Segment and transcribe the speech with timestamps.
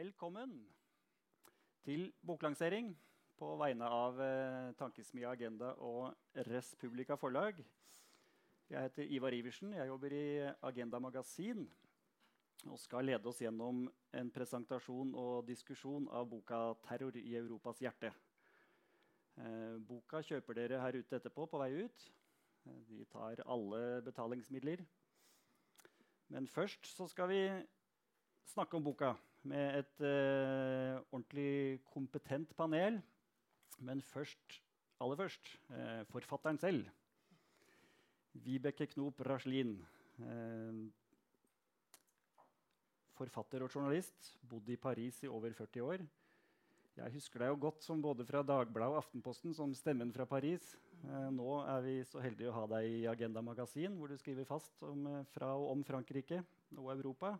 [0.00, 0.52] Velkommen
[1.84, 2.86] til boklansering
[3.36, 7.58] på vegne av eh, Tankesmia Agenda og Respublika Forlag.
[8.70, 9.74] Jeg heter Ivar Iversen.
[9.76, 10.24] Jeg jobber i
[10.70, 11.66] Agenda Magasin
[12.70, 13.84] og skal lede oss gjennom
[14.16, 18.14] en presentasjon og diskusjon av boka 'Terror i Europas hjerte'.
[19.36, 22.12] Eh, boka kjøper dere her ute etterpå på vei ut.
[22.64, 24.80] Eh, de tar alle betalingsmidler.
[26.28, 27.42] Men først så skal vi
[28.46, 29.18] snakke om boka
[29.48, 33.00] med et eh, ordentlig kompetent panel.
[33.80, 34.60] Men først,
[35.00, 36.88] aller først eh, forfatteren selv.
[38.44, 39.78] Vibeke Knop Raslin.
[40.20, 40.80] Eh,
[43.16, 44.34] forfatter og journalist.
[44.48, 46.06] Bodd i Paris i over 40 år.
[46.98, 50.74] Jeg husker deg jo godt som både fra Dagbladet og Aftenposten som stemmen fra Paris.
[51.00, 54.44] Eh, nå er vi så heldige å ha deg i Agenda Magasin, hvor du skriver
[54.48, 56.42] fast om, eh, fra og om Frankrike
[56.76, 57.38] og Europa.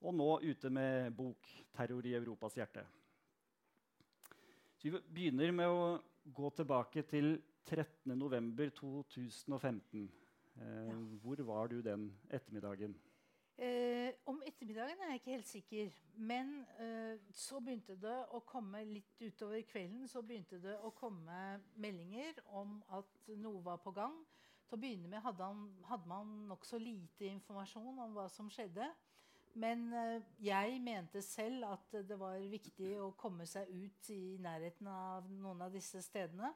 [0.00, 2.86] Og nå ute med bok 'Terror i Europas hjerte'.
[4.76, 6.00] Så vi begynner med å
[6.34, 10.08] gå tilbake til 13.11.2015.
[10.56, 10.94] Eh, ja.
[11.22, 12.96] Hvor var du den ettermiddagen?
[13.56, 15.90] Eh, om ettermiddagen er jeg ikke helt sikker.
[16.16, 21.60] Men eh, så begynte det å komme litt utover kvelden så begynte det å komme
[21.80, 24.26] meldinger om at noe var på gang.
[24.66, 28.88] Til å begynne med hadde, han, hadde man nokså lite informasjon om hva som skjedde.
[29.56, 34.88] Men eh, jeg mente selv at det var viktig å komme seg ut i nærheten
[34.92, 36.52] av noen av disse stedene.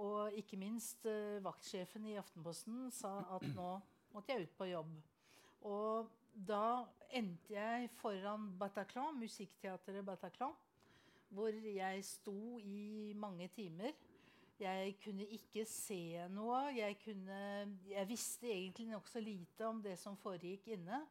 [0.00, 3.72] Og ikke minst uh, vaktsjefen i Aftenposten sa at nå
[4.14, 4.94] måtte jeg ut på jobb.
[5.68, 10.54] Og da endte jeg foran Bataclan, musikkteatret Bataclan,
[11.30, 13.92] hvor jeg sto i mange timer.
[14.60, 16.62] Jeg kunne ikke se noe.
[16.76, 17.40] Jeg, kunne,
[17.90, 21.02] jeg visste egentlig nokså lite om det som foregikk inne.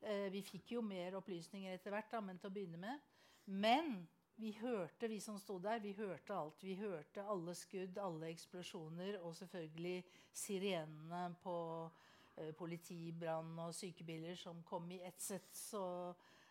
[0.00, 3.08] Eh, vi fikk jo mer opplysninger etter hvert, da, men til å begynne med.
[3.50, 3.92] Men
[4.40, 6.62] vi hørte, vi som sto der, vi hørte alt.
[6.64, 9.98] Vi hørte alle skudd, alle eksplosjoner og selvfølgelig
[10.32, 11.56] sirenene på
[12.40, 15.50] eh, politi, brann og sykebiler som kom i ett sett.
[15.56, 15.82] Så,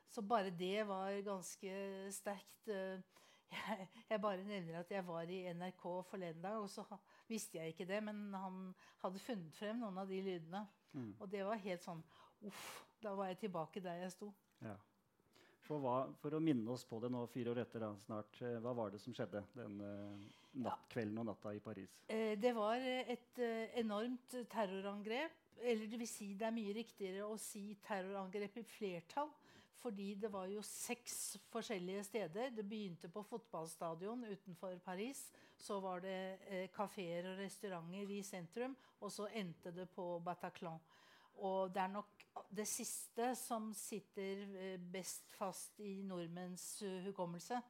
[0.10, 1.72] så, bare det var ganske
[2.14, 2.70] sterkt.
[2.70, 3.02] Uh,
[3.56, 6.86] jeg, jeg, bare nevner at jeg var i NRK forleden dag, og så
[7.28, 8.68] visste jeg ikke det, men han
[9.02, 10.62] hadde funnet frem noen av de lydene.
[10.94, 11.16] Mm.
[11.18, 12.06] Og det var helt sånn
[12.46, 12.89] Uff.
[13.04, 14.30] Da var jeg tilbake der jeg sto.
[14.64, 14.76] Ja.
[15.64, 18.58] For, hva, for, å minne oss på det nå fire år etter, da, snart, eh,
[18.64, 20.16] hva var det som skjedde den uh,
[20.66, 21.94] natt, kvelden og natta i Paris?
[22.10, 23.44] Eh, det var et
[23.78, 25.38] enormt terrorangrep.
[25.60, 29.32] Eller det vil si, det er mye riktigere å si terrorangrep i flertall.
[29.80, 32.52] Fordi det var jo seks forskjellige steder.
[32.52, 35.22] Det begynte på fotballstadion utenfor Paris.
[35.58, 38.76] Så var det eh, kafeer og restauranter i sentrum.
[39.00, 40.82] Og så endte det på Bataclan.
[41.46, 42.20] Og det er nok
[42.56, 47.62] det siste som sitter eh, best fast i nordmenns uh, hukommelse.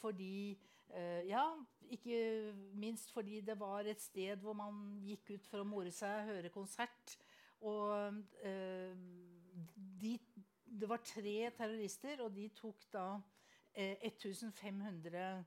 [0.00, 0.58] Fordi
[0.94, 1.44] uh, Ja,
[1.90, 6.26] ikke minst fordi det var et sted hvor man gikk ut for å more seg,
[6.30, 7.18] høre konsert.
[7.60, 8.14] Og
[10.00, 10.14] de,
[10.64, 13.20] det var tre terrorister, og de tok da
[13.76, 15.44] 1500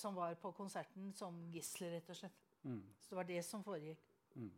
[0.00, 2.46] som var på konserten, som gisler, rett og slett.
[2.62, 2.80] Mm.
[3.02, 4.00] Så det var det som foregikk.
[4.38, 4.50] Mm.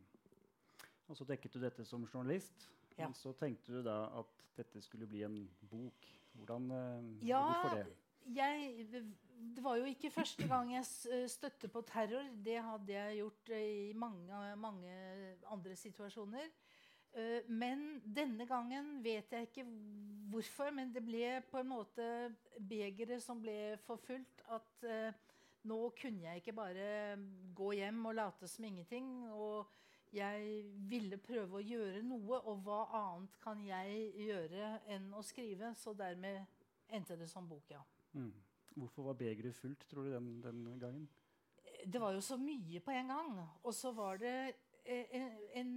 [1.09, 2.69] Og så dekket du dette som journalist.
[2.97, 3.07] Ja.
[3.07, 6.07] Men så tenkte du da at dette skulle bli en bok.
[6.37, 7.97] Hvordan, uh, ja, hvorfor det?
[8.29, 8.87] Jeg,
[9.55, 12.27] det var jo ikke første gang jeg eh, støtte på terror.
[12.45, 14.97] Det hadde jeg gjort uh, i mange, mange
[15.49, 16.51] andre situasjoner.
[17.49, 19.63] Men denne gangen vet jeg ikke
[20.29, 22.05] hvorfor, men det ble på en måte
[22.69, 24.43] begeret som ble forfulgt.
[24.53, 24.85] At
[25.65, 27.17] nå kunne jeg ikke bare
[27.57, 29.09] gå hjem og late som ingenting.
[29.33, 29.73] og
[30.13, 35.73] jeg ville prøve å gjøre noe, og hva annet kan jeg gjøre enn å skrive?
[35.77, 36.47] Så dermed
[36.89, 37.81] endte det som bok, ja.
[38.17, 38.31] Mm.
[38.79, 41.05] Hvorfor var begeret fullt, tror du, den, den, gangen?
[41.85, 43.37] Det var jo så mye på en gang.
[43.63, 44.33] Og så var det
[44.83, 45.29] eh, en,
[45.61, 45.75] en,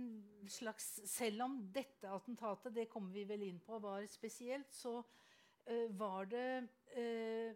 [0.49, 5.89] slags Selv om dette attentatet, det kommer vi vel inn på, var spesielt, så uh,
[5.99, 6.49] var det
[6.97, 7.53] uh,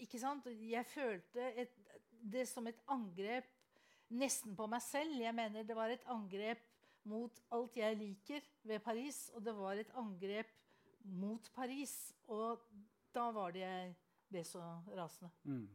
[0.00, 0.48] Ikke sant?
[0.48, 1.76] Jeg følte et,
[2.20, 3.59] det som et angrep
[4.10, 5.16] nesten på meg selv.
[5.20, 6.62] Jeg mener det var et angrep
[7.08, 10.50] mot alt jeg liker ved Paris, og det var et angrep
[11.04, 12.14] mot Paris.
[12.28, 12.60] Og
[13.14, 13.94] da var det jeg
[14.30, 14.62] ble så
[14.96, 15.30] rasende.
[15.44, 15.68] Mm.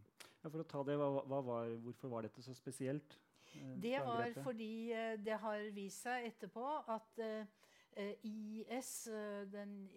[0.43, 3.17] Ja, for å ta det, hva, hva var, Hvorfor var dette så spesielt?
[3.55, 9.07] Eh, det var fordi eh, det har vist seg etterpå at eh, IS
[9.51, 9.89] den,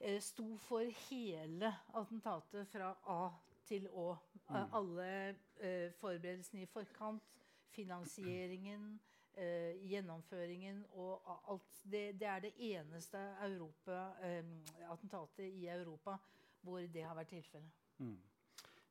[0.00, 3.32] eh, sto for hele attentatet fra A
[3.64, 4.10] til Å.
[4.50, 4.58] Mm.
[4.76, 5.08] Alle
[5.56, 7.30] eh, forberedelsene i forkant
[7.74, 8.98] finansieringen,
[9.34, 14.44] eh, gjennomføringen og alt det, det er det eneste Europa, eh,
[14.90, 16.18] attentatet i Europa
[16.64, 17.82] hvor det har vært tilfellet.
[17.98, 18.16] Mm.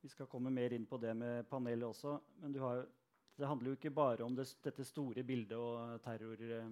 [0.03, 2.17] Vi skal komme mer inn på det med panelet også.
[2.43, 2.83] Men du har,
[3.39, 6.69] det handler jo ikke bare om det, dette store bildet, og terror, eh,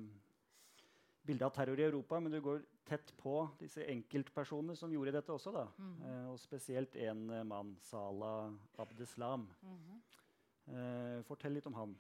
[1.25, 5.33] bildet av terror i Europa, men du går tett på disse enkeltpersonene som gjorde dette
[5.33, 5.51] også.
[5.55, 5.67] da.
[5.77, 6.03] Mhm.
[6.03, 9.47] Eh, og spesielt en eh, mann, Salah Abdeslam.
[9.61, 10.30] Mm Eh,
[11.27, 11.95] fortell litt om han.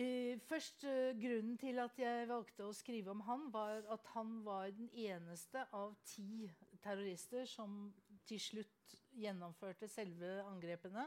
[0.00, 4.38] Eh, først eh, Grunnen til at jeg valgte å skrive om han, var at han
[4.46, 6.46] var den eneste av ti
[6.80, 7.90] terrorister som
[8.28, 11.04] til slutt gjennomførte selve angrepene,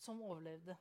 [0.00, 0.74] som overlevde.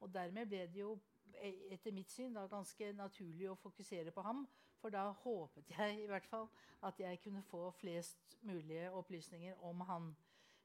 [0.00, 0.96] Og dermed ble det jo
[1.38, 4.44] e- etter mitt syn da ganske naturlig å fokusere på ham.
[4.80, 6.48] For da håpet jeg i hvert fall
[6.84, 10.12] at jeg kunne få flest mulige opplysninger om han.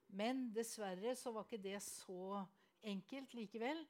[0.08, 2.44] Men dessverre så var ikke det så
[2.86, 3.86] enkelt likevel.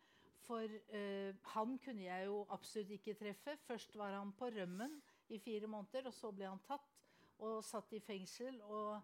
[0.45, 3.57] For eh, han kunne jeg jo absolutt ikke treffe.
[3.65, 5.00] Først var han på rømmen
[5.33, 6.92] i fire måneder, og så ble han tatt
[7.42, 8.59] og satt i fengsel.
[8.62, 9.00] Og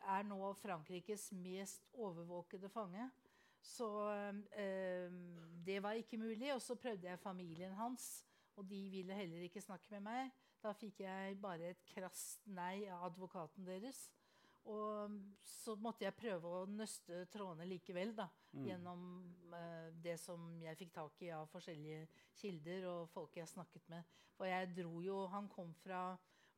[0.00, 3.06] er nå Frankrikes mest overvåkede fange.
[3.62, 3.86] Så
[4.56, 5.12] eh,
[5.66, 6.54] det var ikke mulig.
[6.54, 8.24] Og så prøvde jeg familien hans,
[8.56, 10.32] og de ville heller ikke snakke med meg.
[10.60, 14.08] Da fikk jeg bare et krast nei av advokaten deres.
[14.70, 18.28] Og så måtte jeg prøve å nøste trådene likevel, da.
[18.54, 18.64] Mm.
[18.68, 19.04] Gjennom
[19.56, 22.06] eh, det som jeg fikk tak i av forskjellige
[22.40, 24.16] kilder og folk jeg snakket med.
[24.38, 26.14] For jeg dro jo Han kom fra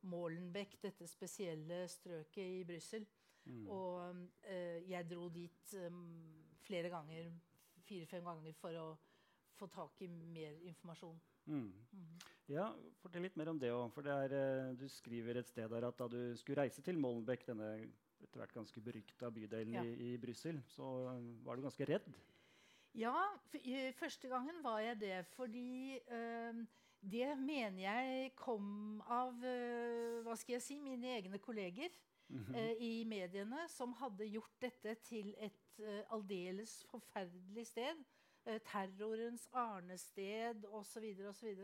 [0.07, 3.07] Målenbeck, dette spesielle strøket i Brussel.
[3.45, 3.65] Mm.
[3.71, 6.03] Og eh, jeg dro dit um,
[6.63, 7.31] flere ganger,
[7.87, 8.87] fire-fem ganger, for å
[9.59, 11.19] få tak i mer informasjon.
[11.45, 11.71] Mm.
[11.91, 12.13] Mm.
[12.51, 12.69] Ja,
[13.01, 13.99] Fortell litt mer om det òg.
[14.03, 17.75] Eh, du skriver et sted der at da du skulle reise til Molenbeek, denne
[18.23, 19.83] etter hvert ganske berykta bydelen Ja.
[19.83, 22.07] i, i Brussel, så eh, var du ganske redd.
[22.93, 23.15] Ja,
[23.97, 26.65] første gangen var jeg det fordi øh,
[27.11, 31.91] det mener jeg kom av øh, hva skal jeg si, mine egne kolleger
[32.55, 38.03] eh, i mediene som hadde gjort dette til et eh, aldeles forferdelig sted.
[38.43, 41.05] Terrorens arnested osv.
[41.29, 41.59] osv.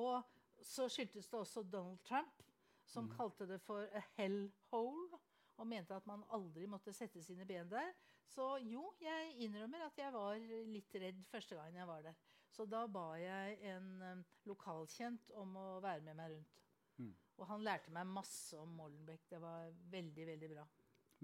[0.00, 0.22] Og
[0.64, 2.40] så skyldtes det også Donald Trump,
[2.88, 3.10] som mm.
[3.18, 5.15] kalte det for a hellhole.
[5.56, 7.92] Og mente at man aldri måtte sette sine ben der.
[8.28, 12.16] Så jo, jeg innrømmer at jeg var litt redd første gangen jeg var der.
[12.52, 16.58] Så da ba jeg en eh, lokalkjent om å være med meg rundt.
[16.96, 17.12] Mm.
[17.36, 19.26] Og han lærte meg masse om Molenbeek.
[19.30, 20.66] Det var veldig, veldig bra.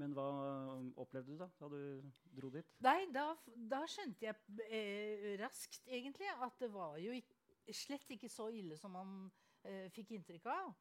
[0.00, 0.26] Men hva
[0.78, 2.68] um, opplevde du da da du dro dit?
[2.84, 3.26] Nei, da,
[3.68, 7.36] da skjønte jeg eh, raskt egentlig at det var jo ikke,
[7.76, 9.12] slett ikke så ille som man
[9.68, 10.72] eh, fikk inntrykk av.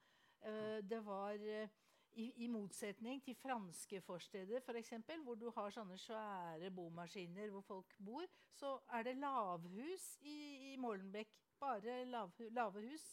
[0.48, 1.81] Eh, det var eh,
[2.13, 4.94] i, I motsetning til franske forsteder, f.eks.,
[5.24, 8.25] hvor du har sånne svære bomaskiner hvor folk bor,
[8.58, 11.31] så er det lavhus i, i Molenbeek.
[11.62, 13.04] Bare lav, lave hus.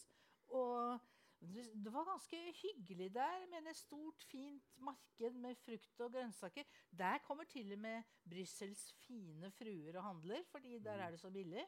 [0.57, 0.97] Og
[1.39, 6.63] det, var ganske hyggelig der, med et stort, fint marked med frukt og grønnsaker.
[6.97, 11.29] Der kommer til og med Brussels fine fruer og handler, fordi der er det så
[11.29, 11.65] billig.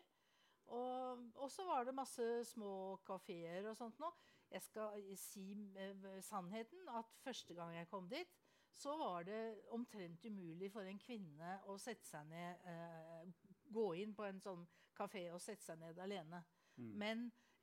[0.72, 4.14] Og så var det masse små kafeer og sånt noe.
[4.52, 5.46] Jeg skal si
[5.80, 8.34] eh, sannheten at første gang jeg kom dit,
[8.72, 13.32] så var det omtrent umulig for en kvinne å sette seg ned eh,
[13.72, 14.66] Gå inn på en sånn
[14.98, 16.42] kafé og sette seg ned alene.
[16.76, 16.90] Mm.
[17.00, 17.22] Men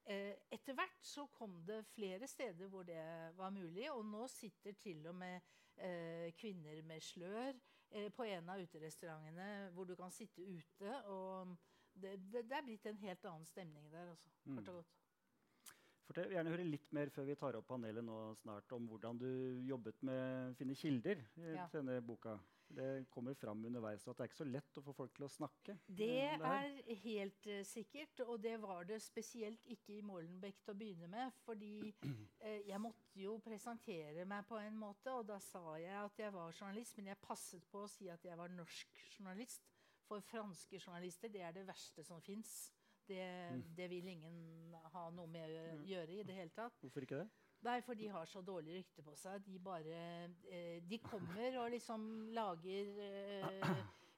[0.08, 3.02] eh, etter hvert så kom det flere steder hvor det
[3.36, 5.42] var mulig, og nå sitter til og med
[5.76, 7.52] eh, kvinner med slør
[7.90, 10.94] eh, på en av uterestaurantene hvor du kan sitte ute.
[11.12, 11.52] og
[11.92, 14.54] det, det, det er blitt en helt annen stemning der, altså, Mm.
[14.56, 14.92] kort og godt.
[16.08, 19.28] Fortell, gjerne høre litt mer før vi tar opp panelet nå snart, om hvordan du
[19.68, 21.66] jobbet med å finne kilder i Ja.
[21.72, 22.38] denne boka.
[22.68, 25.30] Det kommer fram underveis at det er ikke så lett å få folk til å
[25.32, 25.76] snakke.
[26.00, 30.74] Det eh, er helt uh, sikkert, og det var det spesielt ikke i Molenbeek til
[30.74, 31.32] å begynne med.
[31.44, 32.04] Fordi uh,
[32.70, 36.52] jeg måtte jo presentere meg på en måte, og da sa jeg at jeg var
[36.52, 36.96] journalist.
[37.00, 39.64] Men jeg passet på å si at jeg var norsk journalist.
[40.08, 42.70] For franske journalister, det er det verste som fins.
[43.08, 43.62] Det, Mm.
[43.76, 45.84] det vil ingen ha noe med å Mm.
[45.88, 46.74] gjøre i det hele tatt.
[46.82, 47.28] Hvorfor ikke det?
[47.62, 49.42] Nei, for de har så dårlig rykte på seg.
[49.44, 53.72] De bare eh, De kommer og liksom lager eh,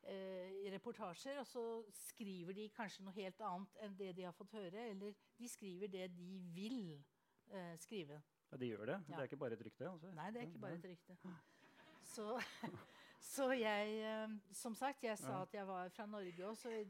[0.04, 4.52] eh, reportasjer, og så skriver de kanskje noe helt annet enn det de har fått
[4.52, 4.90] høre.
[4.90, 7.04] Eller de skriver det de vil
[7.52, 8.20] eh, skrive.
[8.50, 8.98] Ja, De gjør det.
[9.08, 9.16] Ja.
[9.16, 9.88] Det er ikke bare et rykte?
[9.88, 10.12] Altså.
[10.14, 11.16] Nei, det er ikke bare et rykte.
[12.02, 12.42] Så,
[13.20, 16.84] så jeg eh, Som sagt, jeg sa at jeg var fra Norge osv.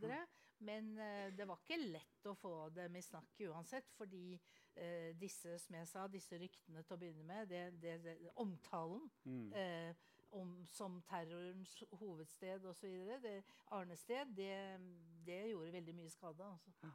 [0.60, 3.88] Men eh, det var ikke lett å få dem i snakk uansett.
[3.96, 4.34] Fordi
[4.76, 9.08] eh, disse som jeg sa, disse ryktene til å begynne med, det, det, det, omtalen
[9.24, 9.52] Mm.
[9.52, 9.94] eh,
[10.36, 13.24] om, som terrorens hovedsted osv.,
[13.74, 14.52] arnested, det,
[15.26, 16.46] det gjorde veldig mye skade.
[16.46, 16.92] Altså.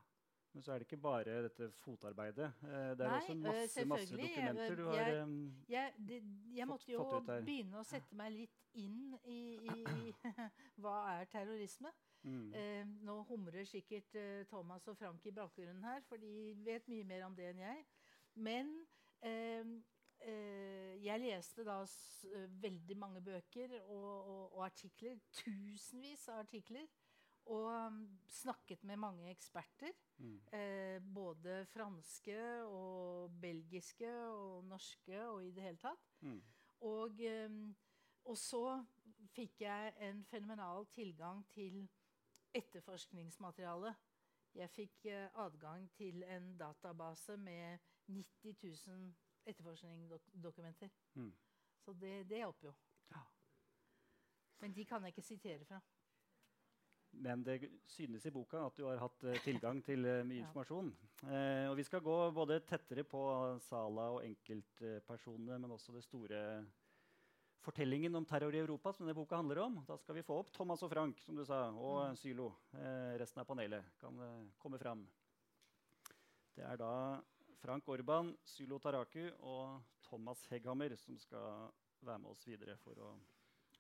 [0.56, 2.46] Men så er det ikke bare dette fotarbeidet.
[2.64, 5.34] Eh, det er Nei, også eh, masse, masse dokumenter du har Jeg- em,
[5.68, 6.20] Jeg, det,
[6.56, 10.14] jeg Fått- måtte jo begynne å sette meg litt inn i, i
[10.82, 11.92] hva er terrorisme.
[12.24, 12.54] mm.
[12.56, 17.04] Eh, nå humrer sikkert eh, Thomas og Frank i bakgrunnen her, for de vet mye
[17.04, 17.86] mer om det enn jeg.
[18.36, 18.72] Men
[19.22, 19.64] eh,
[20.22, 25.20] eh, jeg leste da s eh, veldig mange bøker og, og, og artikler.
[25.44, 26.88] Tusenvis av artikler.
[27.46, 29.92] Og um, snakket med mange eksperter.
[30.18, 30.40] Mm.
[30.52, 36.12] Eh, både franske og belgiske og norske og i det hele tatt.
[36.22, 36.42] Mm.
[36.88, 37.50] Og, eh,
[38.26, 38.84] og så
[39.36, 41.88] fikk jeg en fenomenal tilgang til
[42.56, 43.96] etterforskningsmateriale.
[44.56, 49.14] Jeg fikk eh, adgang til en database med 90 000
[49.46, 50.90] etterforskningsdokumenter.
[51.14, 51.34] Mm.
[51.80, 52.74] Så det, det hjelper jo.
[53.12, 53.22] Ja.
[54.60, 55.82] Men de kan jeg ikke sitere fra.
[57.24, 60.90] Men det synes i boka at du har hatt uh, tilgang til uh, mye informasjon.
[61.24, 63.22] Uh, og vi skal gå både tettere på
[63.68, 66.42] Sala og enkeltpersonene, men også det store
[67.66, 69.80] fortellingen om terror i Europa, som denne boka handler om.
[69.88, 72.18] Da skal vi få opp Thomas og Frank, som du sa, og Mm.
[72.22, 72.52] Sylo.
[73.18, 74.20] Resten av panelet kan
[74.62, 75.02] komme fram.
[76.56, 77.22] Det er da
[77.66, 81.72] Frank Orban, Sylo Taraku og Thomas Hegghammer som skal
[82.06, 83.14] være med oss videre for å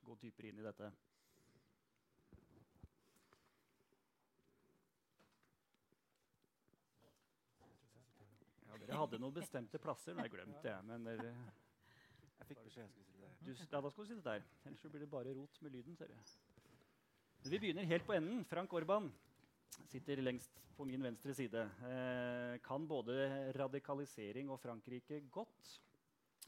[0.05, 0.89] gå dypere inn i dette.
[8.65, 10.13] Ja, dere hadde noen bestemte plasser.
[10.15, 10.75] men jeg glemt det.
[10.85, 11.31] Men dere,
[12.39, 13.37] Jeg fikk beskjed jeg skulle sitte der.
[13.41, 14.43] du, ja, da skal du sitte der.
[14.65, 15.95] Ellers så blir det bare rot med lyden.
[15.95, 17.49] ser du.
[17.49, 18.45] Vi begynner helt på enden.
[18.45, 19.11] Frank Orban
[19.85, 21.61] sitter lengst på min venstre side.
[21.87, 25.81] Eh, kan både radikalisering og Frankrike godt.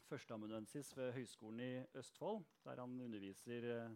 [0.08, 3.90] Førsteamanuensis ved Høgskolen i Østfold, der han underviser eh,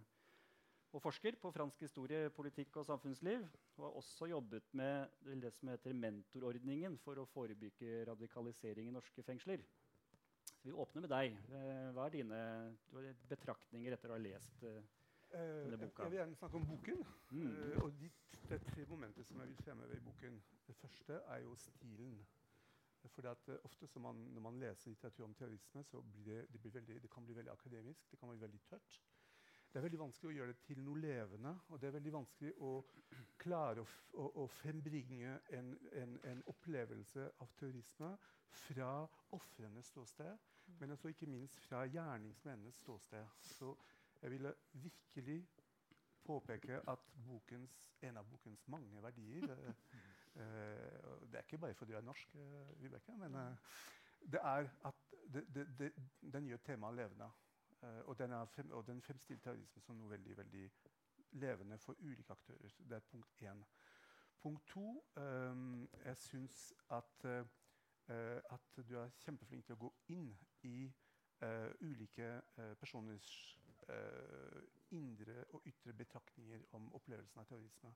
[0.93, 3.47] og forsker på fransk historie, politikk og samfunnsliv.
[3.77, 9.25] Og har også jobbet med det som heter mentorordningen for å forebygge radikalisering i norske
[9.25, 9.65] fengsler.
[10.53, 11.39] Så vi åpner med deg.
[11.57, 12.43] Eh, Hva er dine
[13.31, 14.83] betraktninger etter å ha lest eh,
[15.33, 16.03] Eh, Denne boka.
[16.03, 17.05] jeg vil gjerne snakke om boken.
[17.31, 17.83] Mm.
[17.83, 18.11] Og de,
[18.49, 20.43] det er tre momenter som jeg vil fremheve i boken.
[20.67, 22.19] Det første er jo stilen.
[23.15, 26.53] For at, uh, ofte så man, Når man leser litteratur om terrorisme, så blir det,
[26.53, 28.11] det, blir veldig, det kan bli veldig akademisk.
[28.11, 29.01] Det kan bli veldig tørt.
[29.73, 31.51] Det er veldig vanskelig å gjøre det til noe levende.
[31.73, 32.73] Og det er veldig vanskelig å
[33.41, 33.87] klare å,
[34.21, 38.11] å, å frembringe en, en, en opplevelse av terrorisme
[38.67, 38.91] fra
[39.33, 40.43] ofrenes ståsted,
[40.77, 43.25] men også ikke minst fra gjerningsmennenes ståsted.
[43.49, 43.71] Så
[44.21, 44.53] jeg ville
[44.83, 45.39] virkelig
[46.27, 49.71] påpeke at bokens, en av bokens mange verdier eh,
[50.37, 53.73] eh, Det er ikke bare fordi du er norsk, eh, Vibeke, men eh,
[54.37, 55.01] det er at
[55.33, 55.91] det, det, det,
[56.37, 57.31] den gjør temaet levende.
[57.83, 60.67] Eh, og, den frem, og den fremstiller terrorisme som noe veldig veldig
[61.43, 62.75] levende for ulike aktører.
[62.79, 63.65] Det er punkt én.
[64.43, 67.45] Punkt to um, Jeg syns at, eh,
[68.51, 70.31] at du er kjempeflink til å gå inn
[70.63, 70.77] i
[71.43, 73.59] uh, ulike uh, personers
[74.95, 77.91] indre og ytre betraktninger om opplevelsen av terrorisme.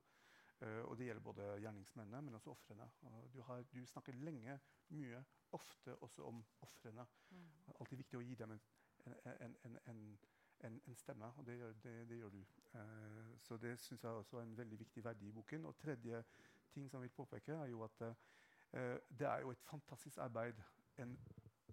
[0.88, 2.88] Og det gjelder både gjerningsmennene, men også ofrene.
[3.32, 3.38] Du,
[3.70, 4.58] du snakker lenge,
[4.98, 5.20] mye,
[5.54, 7.06] ofte også om ofrene.
[7.30, 7.46] Mm.
[7.78, 8.64] Alltid viktig å gi dem en,
[9.06, 10.18] en, en, en,
[10.60, 12.40] en, en stemme, og det gjør, det, det gjør du.
[12.74, 15.64] Eh, så det syns jeg også er en veldig viktig verdi i boken.
[15.64, 16.24] Og tredje
[16.70, 20.54] ting som jeg vil påpeke, er jo at eh, det er jo et fantastisk arbeid,
[20.98, 21.18] en,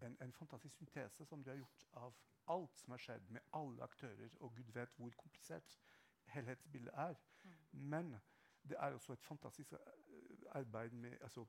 [0.01, 2.13] en, en fantastisk syntese som du har gjort av
[2.47, 5.79] alt som har skjedd med alle aktører, og gud vet hvor komplisert
[6.33, 7.15] helhetsbildet er.
[7.71, 8.15] Men
[8.69, 9.79] det er også et fantastisk eh,
[10.51, 11.45] arbeid med altså,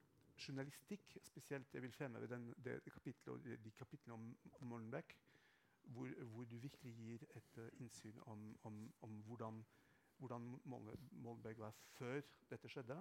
[0.48, 1.74] journalistikk, spesielt.
[1.74, 5.16] Jeg vil fremheve den, det kapitlet, de, de kapitlene om Molenbeek,
[5.84, 9.64] hvor, hvor du virkelig gir et uh, innsyn om, om, om hvordan,
[10.16, 12.98] hvordan Mol- var før dette skjedde,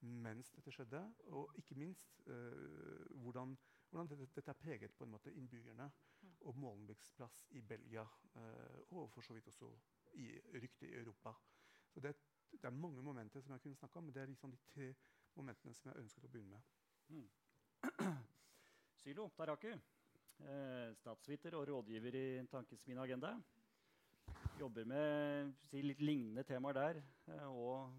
[0.00, 3.56] mens dette skjedde, og ikke minst uh, hvordan,
[3.90, 5.90] hvordan dette, dette er preget på en måte innbyggerne
[6.40, 8.02] og Molenbeeks plass i Belgia,
[8.34, 9.70] uh, og for så vidt også
[10.14, 11.32] i ryktet i Europa.
[11.88, 12.16] Så det,
[12.52, 14.94] det er mange momenter som jeg kunne snakke om, men det er liksom de tre
[15.34, 17.28] momentene som jeg ønsket å begynne med.
[18.98, 19.72] Sylo Taraku,
[20.98, 23.34] statsviter og rådgiver i Tankesmien Agenda.
[24.58, 26.98] Jobber med si, litt lignende temaer der,
[27.30, 27.94] eh, og,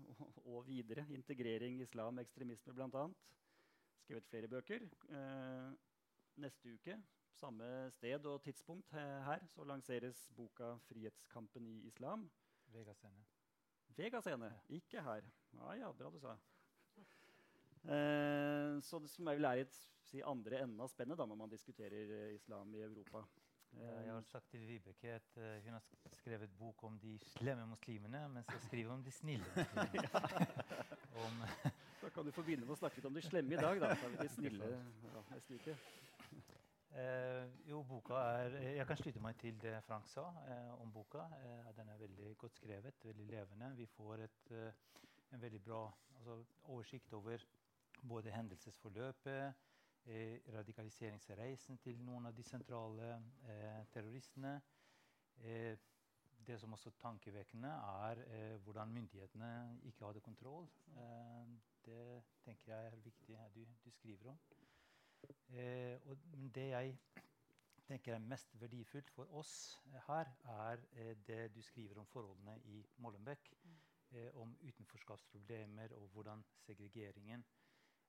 [0.45, 1.05] og videre.
[1.15, 3.05] Integrering, islam, ekstremisme bl.a.
[4.03, 4.83] Skrevet flere bøker.
[5.09, 5.71] Eh,
[6.43, 6.97] neste uke,
[7.39, 12.27] samme sted og tidspunkt her, så lanseres boka 'Frihetskampen i islam'.
[12.73, 13.25] Vega Scene.
[13.97, 15.25] Vega scene, ikke her.
[15.53, 16.35] Ja, ja, bra du sa.
[17.87, 21.51] Eh, så det som vel er i si, andre enden av spennet da, når man
[21.51, 23.25] diskuterer eh, islam i Europa.
[23.69, 25.83] Jeg har sagt til Vibeke at uh, hun har
[26.15, 29.45] skrevet bok om de slemme muslimene, mens jeg skriver om de snille
[31.21, 31.43] om
[32.01, 33.79] da kan du få begynne med å snakke litt om de slemme i dag.
[33.81, 33.91] da.
[34.23, 35.75] De snille ja, neste uke.
[36.89, 41.27] Eh, jo, boka er Jeg kan slutte meg til det Frank sa eh, om boka.
[41.37, 43.73] Eh, den er veldig godt skrevet, veldig levende.
[43.77, 44.53] Vi får et,
[45.35, 45.83] en veldig bra
[46.15, 47.45] altså, oversikt over
[48.07, 49.53] både hendelsesforløpet,
[50.55, 53.09] radikaliseringsreisen til noen av de sentrale
[53.93, 54.61] terroristene.
[56.47, 60.69] det som også er tankevekkende, er hvordan myndighetene ikke hadde kontroll.
[61.85, 64.39] det tenker jeg er viktig du, du skriver om.
[65.49, 66.17] Eh, og
[66.55, 66.97] det jeg
[67.87, 69.53] tenker er mest verdifullt for oss
[70.07, 73.53] her, er eh, det du skriver om forholdene i Mollenbeck.
[73.63, 73.77] Mm.
[74.11, 77.45] Eh, om utenforskapsproblemer og hvordan segregeringen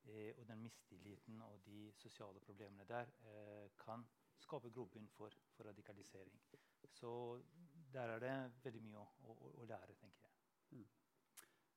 [0.09, 4.07] eh, og den mistilliten og de sosiale problemene der eh, kan
[4.41, 6.41] skape grobunn for, for, radikalisering.
[6.89, 7.41] Så
[7.93, 10.79] der er det veldig mye å, å, å lære, tenker jeg.
[10.79, 10.87] Mm.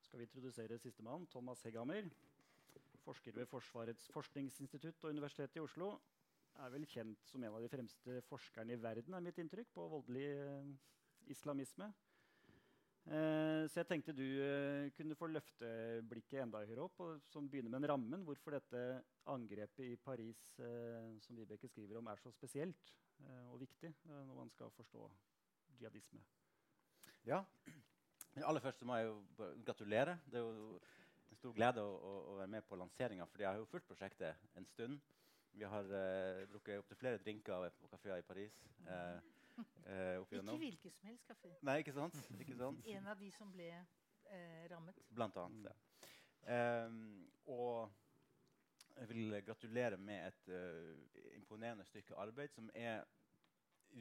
[0.03, 2.07] Skal vi introdusere sistemann, Thomas Hegghammer
[3.03, 5.89] forsker ved Forsvarets forskningsinstitutt og Universitetet i Oslo.
[6.63, 9.87] Er vel kjent som en av de fremste forskerne i verden, er mitt inntrykk, på
[9.89, 10.73] voldelig eh,
[11.33, 11.89] islamisme.
[13.03, 15.69] Eh, så jeg tenkte du eh, kunne få løfte
[16.07, 18.23] blikket enda høyere opp, og som begynner med en rammen.
[18.23, 18.83] Hvorfor dette
[19.31, 24.21] angrepet i Paris eh, som Vibeke skriver om, er så spesielt eh, og viktig eh,
[24.29, 25.09] når man skal forstå
[25.81, 26.23] jihadisme.
[27.27, 27.41] Ja,
[28.47, 30.15] aller først må jeg jo gratulere.
[30.31, 30.79] Det er jo
[31.33, 31.99] en stor glede å,
[32.31, 33.27] å, være med på lanseringa.
[33.27, 35.03] For jeg har jo fulgt prosjektet en stund.
[35.53, 35.85] Vi har
[36.49, 38.55] drukket opptil flere drinker på kafeer i Paris.
[38.87, 39.19] Uh,
[39.59, 41.51] uh, ikke hvilken som helst kafé.
[41.61, 42.17] Nei, ikke sant?
[42.39, 42.85] ikke sant?
[42.95, 43.69] en av de som ble
[44.71, 44.97] rammet.
[45.13, 45.67] Blant annet.
[45.67, 46.07] Ja.
[46.53, 46.93] Eh,
[47.53, 47.91] og
[48.95, 50.49] jeg vil gratulere med et
[51.37, 53.03] imponerende stykke arbeid som er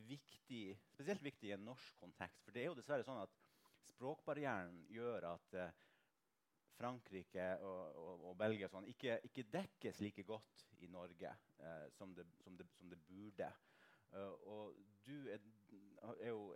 [0.08, 2.46] viktig, spesielt viktig i en norsk kontekst.
[2.46, 3.36] For det er jo dessverre sånn at
[3.92, 5.58] språkbarrieren gjør at
[6.82, 11.30] Frankrike og, og, og Belgia sånn, ikke, ikke, dekkes like godt i Norge
[11.62, 13.50] eh, som, det, som, det, som, det, burde.
[14.12, 14.76] Uh, og
[15.06, 15.42] du er,
[16.18, 16.52] er jo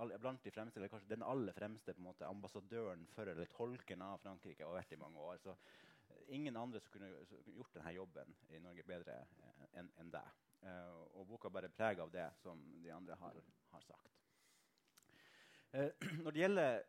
[0.00, 4.20] er blant de fremste, eller kanskje den aller fremste måte, ambassadøren for eller tolken av
[4.22, 5.40] Frankrike og har vært i mange år.
[5.42, 7.10] Så eh, ingen andre som kunne
[7.52, 9.18] gjort denne jobben i Norge bedre
[9.76, 10.38] enn en deg.
[10.60, 13.36] Uh, og boka bærer preg av det som de andre har,
[13.72, 14.16] har sagt.
[15.72, 15.88] Uh,
[16.24, 16.82] når det gjelder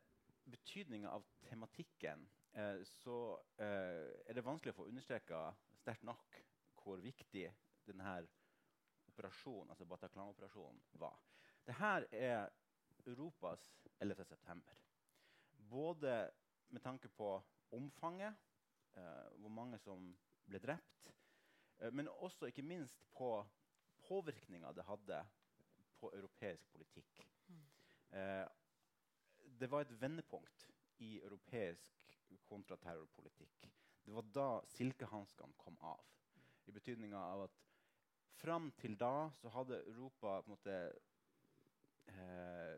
[0.51, 3.17] betydninga av tematikken, eh, så
[3.61, 5.43] eh, er det vanskelig å få understreka
[5.81, 6.39] sterkt nok
[6.81, 7.45] hvor viktig
[7.87, 8.15] denne
[9.11, 11.19] operasjonen, altså Bataclan-operasjonen var.
[11.67, 12.49] Dette er
[13.05, 13.67] Europas
[13.99, 14.25] 11.
[14.25, 14.73] september.
[15.69, 16.31] Både
[16.69, 18.35] med tanke på omfanget,
[18.93, 21.11] eh, hvor mange som ble drept,
[21.79, 23.45] eh, men også ikke minst på
[24.07, 25.21] påvirkninga det hadde
[25.99, 27.27] på europeisk politikk.
[27.47, 27.65] Mm.
[28.11, 28.47] Eh,
[29.59, 30.69] det var et vendepunkt
[30.99, 33.69] i europeisk kontraterrorpolitikk.
[34.05, 36.01] Det var da silkehanskene kom av.
[36.65, 37.70] I betydninga av at
[38.39, 40.77] fram til da så hadde Europa på en måte
[42.07, 42.77] eh,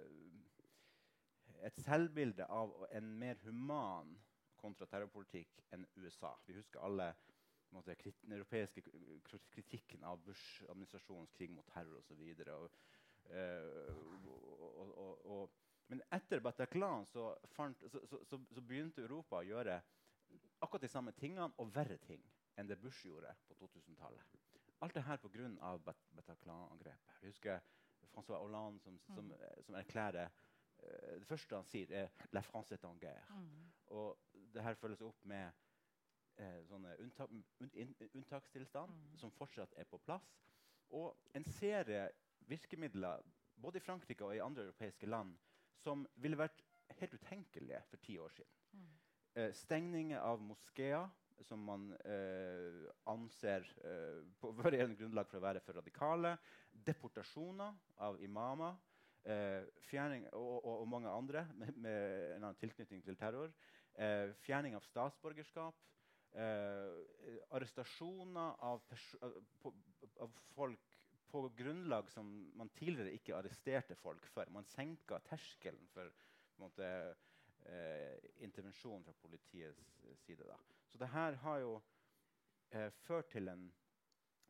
[1.64, 4.16] et selvbilde av en mer human
[4.60, 6.34] kontraterrorpolitikk enn USA.
[6.48, 7.14] Vi husker alle
[7.74, 8.84] måte, den europeiske
[9.52, 12.22] kritikken av Bush-administrasjonens krig mot terror osv.
[13.24, 14.28] Uh,
[15.34, 15.52] og,
[15.88, 19.80] men etter Bataclan så, fant, så, så, så, begynte Europa å gjøre
[20.64, 22.24] akkurat de samme tingene og verre ting
[22.60, 24.43] enn det Bush gjorde på 2000-tallet.
[24.84, 25.78] Alt det her pga.
[26.16, 27.20] Bataclan-angrepet.
[27.22, 27.60] Jeg husker
[28.14, 29.64] Francois Hollande som, som, mm.
[29.64, 33.34] som erklærer uh, Det første han sier, er 'La France est en guerre'.
[33.34, 33.72] Mm.
[33.86, 34.20] Og
[34.54, 35.52] det her følges opp med
[36.40, 39.18] uh, sånne unntak, un, unntakstilstand mm.
[39.18, 40.36] som fortsatt er på plass.
[40.90, 43.24] Og en serie virkemidler
[43.62, 45.38] både i Frankrike og i andre europeiske land
[45.80, 46.62] som ville vært
[47.00, 48.60] helt utenkelige for ti år siden.
[48.72, 48.92] Mm.
[49.36, 51.08] Eh, stengninger av moskeer,
[51.42, 56.36] som man eh, anser eh, på varierende grunnlag for å være for radikale.
[56.72, 58.78] Deportasjoner av imamer.
[59.24, 63.54] Eh, fjerning, og, og, og, mange andre med, med, en annen tilknytning til terror.
[63.96, 65.80] Eh, fjerning av statsborgerskap.
[66.34, 68.82] Eh, arrestasjoner av,
[69.22, 69.74] av,
[70.26, 71.00] av folk
[71.34, 74.50] på grunnlag som man tidligere ikke arresterte folk for.
[74.54, 76.10] Man senka terskelen for
[76.62, 76.90] måte,
[77.66, 80.46] eh, intervensjon fra politiets side.
[80.46, 80.58] Da.
[80.94, 81.82] Så det her har jo
[82.70, 83.64] eh, ført til en,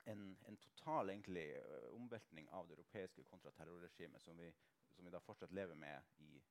[0.06, 4.42] en, en total egentlig, uh, omveltning av det europeiske kontraterrorregimet som,
[4.92, 6.44] som, vi da fortsatt lever med i,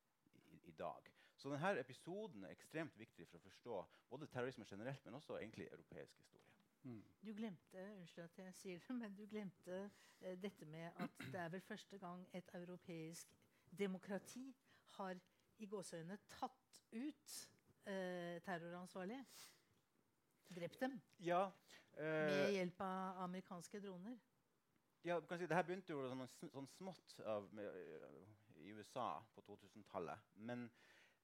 [0.49, 1.13] i, i, dag.
[1.37, 5.69] Så denne episoden er ekstremt viktig for å forstå både terrorisme generelt, men også egentlig
[5.69, 6.49] europeisk historie.
[6.89, 7.05] Mm.
[7.21, 9.79] Du glemte unnskyld at jeg sier det, men du glemte
[10.21, 13.37] eh, dette med at det er vel første gang et europeisk
[13.79, 14.49] demokrati
[14.97, 15.21] har
[15.61, 17.41] i gåseøynene tatt ut
[17.87, 19.25] eh, terroransvarlige.
[20.53, 21.47] Drept dem Ja,
[21.97, 24.19] med eh, hjelp av amerikanske droner.
[25.03, 29.25] ja kan si, det her begynte jo sånn, sånn smått av, med, eh, i USA
[29.35, 30.31] på 2000-tallet.
[30.35, 30.69] Men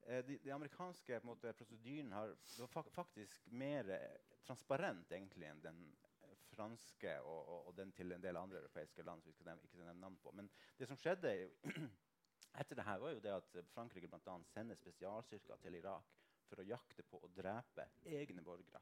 [0.06, 5.80] eh, de, de amerikanske måte, prosedyren har, var faktisk mer eh, transparent egentlig enn den
[6.24, 9.22] eh, franske og, og, og den til en del andre europeiske land.
[9.22, 10.34] som vi skal ikke nevne navn på.
[10.34, 11.34] Men det som skjedde
[12.60, 16.14] etter det her, var jo det at Frankrike blant annet sender spesialstyrker til Irak
[16.48, 18.80] for å jakte på og drepe egne borgere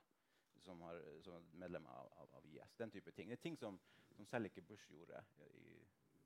[0.65, 2.75] som, har, som er medlemmer av, av, av IS.
[2.79, 3.31] Den type ting.
[3.31, 3.79] Det er ting som,
[4.17, 5.75] som selv ikke Bush gjorde i,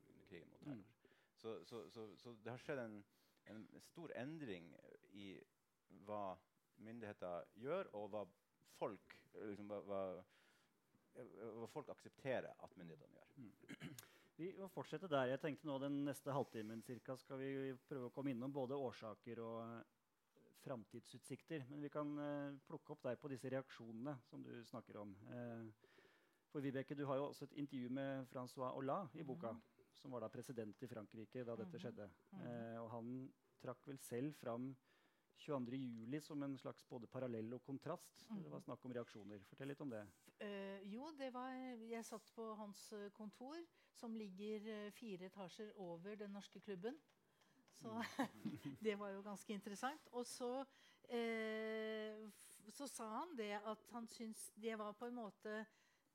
[0.09, 0.85] under krigen mot terror.
[1.41, 2.99] Så, så, så, så det har skjedd en,
[3.49, 4.67] en stor endring
[5.17, 5.33] i
[6.05, 6.35] hva
[6.81, 8.21] myndigheter gjør, og hva
[8.77, 10.01] folk, liksom, hva,
[11.15, 13.95] hva, folk aksepterer at myndighetene gjør.
[14.41, 15.33] Vi må fortsette der.
[15.33, 19.41] Jeg tenkte nå Den neste halvtimen cirka, skal vi prøve å komme innom både årsaker
[19.43, 19.99] og
[20.63, 21.65] framtidsutsikter.
[21.69, 25.15] Men vi kan eh, plukke opp deg på disse reaksjonene som du snakker om.
[25.31, 25.65] Eh,
[26.51, 29.53] for Vibeke, Du har jo også et intervju med Francois Hollande i boka,
[29.95, 31.81] som var da president i Frankrike da dette Mhm.
[31.81, 32.09] skjedde.
[32.41, 34.75] Eh, og han trakk vel selv fram
[35.37, 36.19] 22.07.
[36.21, 38.25] som en slags både parallell og kontrast.
[38.29, 38.65] Det var Mhm.
[38.65, 39.39] snakk om reaksjoner.
[39.49, 40.05] Fortell litt om det.
[40.41, 43.55] Uh, jo, det var Jeg satt på hans eh, kontor,
[43.93, 46.97] som ligger fire etasjer over den norske klubben.
[47.81, 48.03] Så
[48.85, 50.07] det var jo ganske interessant.
[50.11, 50.65] Og så,
[51.09, 52.29] eh,
[52.69, 55.65] så sa han det at han syntes det var på en måte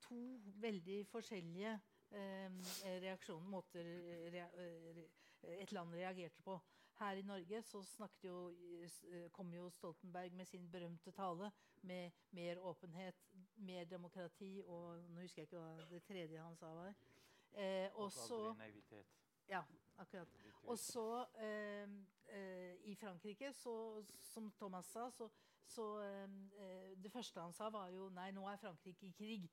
[0.06, 1.74] to veldig forskjellige
[2.10, 2.50] eh,
[3.02, 3.92] reaksjoner, måter
[4.32, 5.04] rea, eh,
[5.60, 6.58] et land reagerte på.
[6.96, 8.36] Her i Norge så snakket jo,
[9.12, 11.50] eh, kom jo Stoltenberg med sin berømte tale
[11.82, 13.14] med mer åpenhet,
[13.56, 16.94] mer demokrati og Nå husker jeg ikke hva det tredje han sa var.
[17.52, 18.54] Eh, og så.
[19.48, 19.62] Ja,
[19.98, 20.28] akkurat.
[20.66, 21.88] Og så eh,
[22.28, 25.28] eh, i Frankrike, så, som Thomas sa, så,
[25.66, 29.50] så eh, eh, Det første han sa, var jo Nei, nå er Frankrike i krig.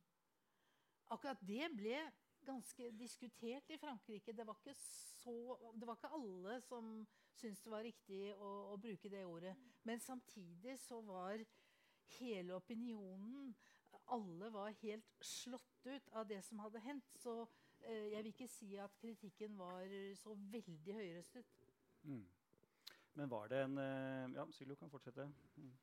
[1.14, 1.98] Akkurat det ble
[2.44, 4.34] ganske diskutert i Frankrike.
[4.36, 6.96] Det var ikke, så, det var ikke alle som
[7.40, 9.54] syntes det var riktig å, å bruke det ordet.
[9.88, 11.44] Men samtidig så var
[12.20, 13.54] hele opinionen
[14.12, 17.06] Alle var helt slått ut av det som hadde hendt.
[17.16, 17.46] Så
[17.88, 21.46] jeg vil ikke si at kritikken var så veldig høyrøstet.
[22.04, 22.26] Mm.
[23.14, 25.28] Men var det en eh, Ja, Sylo kan fortsette.
[25.56, 25.74] Mm.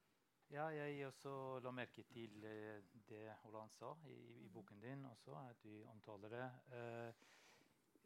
[0.50, 5.36] Ja, jeg også la merke til eh, det Holland sa i, i boken din også,
[5.50, 6.48] at du omtaler det.
[6.74, 7.12] Eh,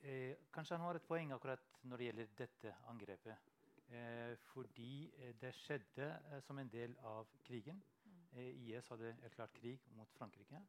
[0.03, 3.51] eh, kanskje han har et poeng akkurat når det gjelder dette angrepet.
[3.89, 7.81] Eh, fordi eh, det skjedde eh, som en del av krigen.
[8.37, 10.61] Eh, IS hadde erklært krig mot Frankrike.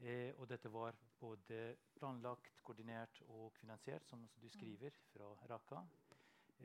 [0.00, 5.84] Eh, og dette var både planlagt, koordinert og finansiert, som du skriver, fra Raqqa.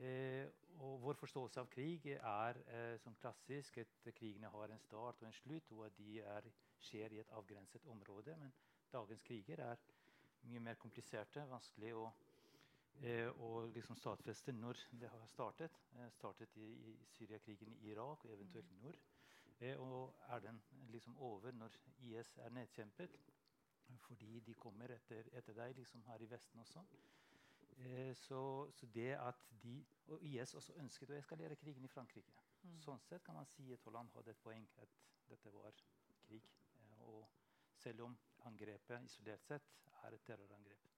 [0.00, 0.48] Eh,
[0.80, 5.28] og vår forståelse av krig er eh, som klassisk at krigene har en start og
[5.28, 8.36] en slutt, og at de er, skjer i et avgrenset område.
[8.40, 8.52] Men
[8.92, 9.82] dagens kriger er
[10.48, 12.06] mye mer kompliserte, vanskelig å,
[13.02, 15.80] eh, å liksom stadfeste når det har startet.
[15.96, 18.96] Eh, startet i, i Syriakrigen i Irak og eventuelt nord.
[19.60, 23.10] Eh, og er den liksom over når IS er nedkjempet?
[23.98, 26.84] Fordi de kommer etter, etter deg, liksom her i Vesten også.
[27.76, 32.32] Eh, så, så det at de Og IS også ønsket å eskalere krigen i Frankrike.
[32.62, 32.80] Mm.
[32.82, 34.96] Sånn sett kan man si at Holland hadde et poeng at
[35.28, 35.76] dette var
[36.24, 36.50] krig.
[36.80, 37.28] Eh, og
[37.78, 38.18] selv om
[38.50, 39.70] angrepet isolert sett
[40.02, 40.90] er et terrorangrep.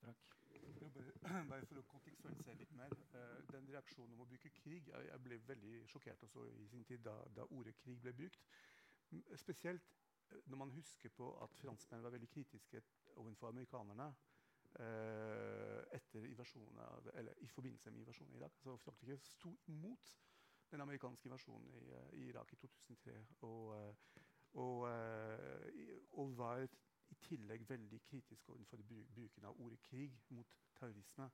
[0.00, 0.37] Brakk.
[1.50, 2.94] Bare, for å kontekstualisere litt mer.
[3.14, 7.04] eh, den reaksjonen om å bruke krig Jeg, ble veldig sjokkert også i sin tid
[7.04, 8.46] da, da ordet krig ble brukt.
[9.36, 9.90] Spesielt
[10.30, 12.82] eh, når man husker på at franskmenn var veldig kritiske
[13.16, 14.08] overfor amerikanerne
[14.80, 18.56] eh, etter invasjonen av, eller i forbindelse med invasjonen i Irak.
[18.58, 20.12] Altså Frankrike sto imot
[20.70, 21.84] den amerikanske invasjonen i,
[22.20, 23.16] i Irak i 2003.
[23.48, 23.96] Og,
[24.52, 24.88] og,
[26.12, 26.68] og var
[27.10, 31.30] i tillegg veldig kritisk overfor bru- bruken av ordet krig mot terrorisme.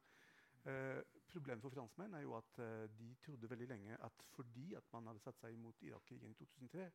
[0.65, 4.87] Eh, problemet for franskmenn er jo at eh, de trodde veldig lenge at fordi at
[4.93, 6.87] man hadde satt seg imot Irak-krigen i 2003,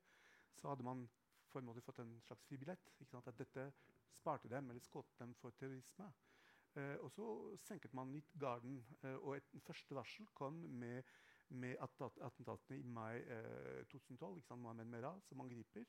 [0.57, 1.05] så hadde man
[1.51, 2.91] på en måte fått en slags fribillett.
[3.13, 3.71] At dette
[4.13, 6.09] sparte dem eller skåret dem for terrorisme.
[6.77, 7.25] Eh, og så
[7.57, 11.03] senket man litt garden, eh, og et første varsel kom med,
[11.49, 14.37] med attentatene i mai eh, 2012.
[14.37, 14.61] ikke sant?
[14.61, 15.85] Mohammed Merah som angriper.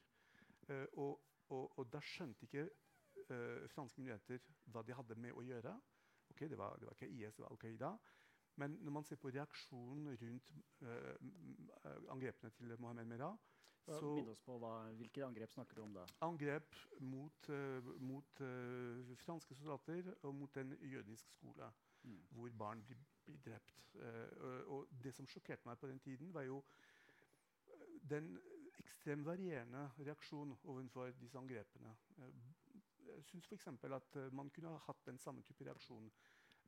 [0.68, 5.44] Eh, og, og, og da skjønte ikke uh, franske myndigheter hva de hadde med å
[5.44, 5.74] gjøre.
[6.30, 7.92] Ok, det var, det var ikke IS, det var Al Qaida.
[8.60, 10.52] Men når man ser på reaksjonen rundt
[10.84, 11.14] uh,
[12.12, 13.36] angrepene til Mohammed Merah
[13.86, 16.02] Så, Minn oss på hva, Hvilke angrep snakker du om da?
[16.26, 21.70] Angrep mot, uh, mot uh, franske soldater og mot en jødisk skole
[22.02, 22.20] Mm.
[22.30, 23.94] hvor barn blir, blir drept.
[23.94, 26.62] Og, og det som sjokkerte meg på den tiden, var jo
[28.10, 28.38] den
[28.78, 31.94] ekstremt varierende reaksjon overfor disse angrepene.
[32.18, 32.34] Eh,
[33.06, 33.66] jeg syns f.eks.
[33.66, 36.10] at eh, man kunne ha hatt den samme type reaksjon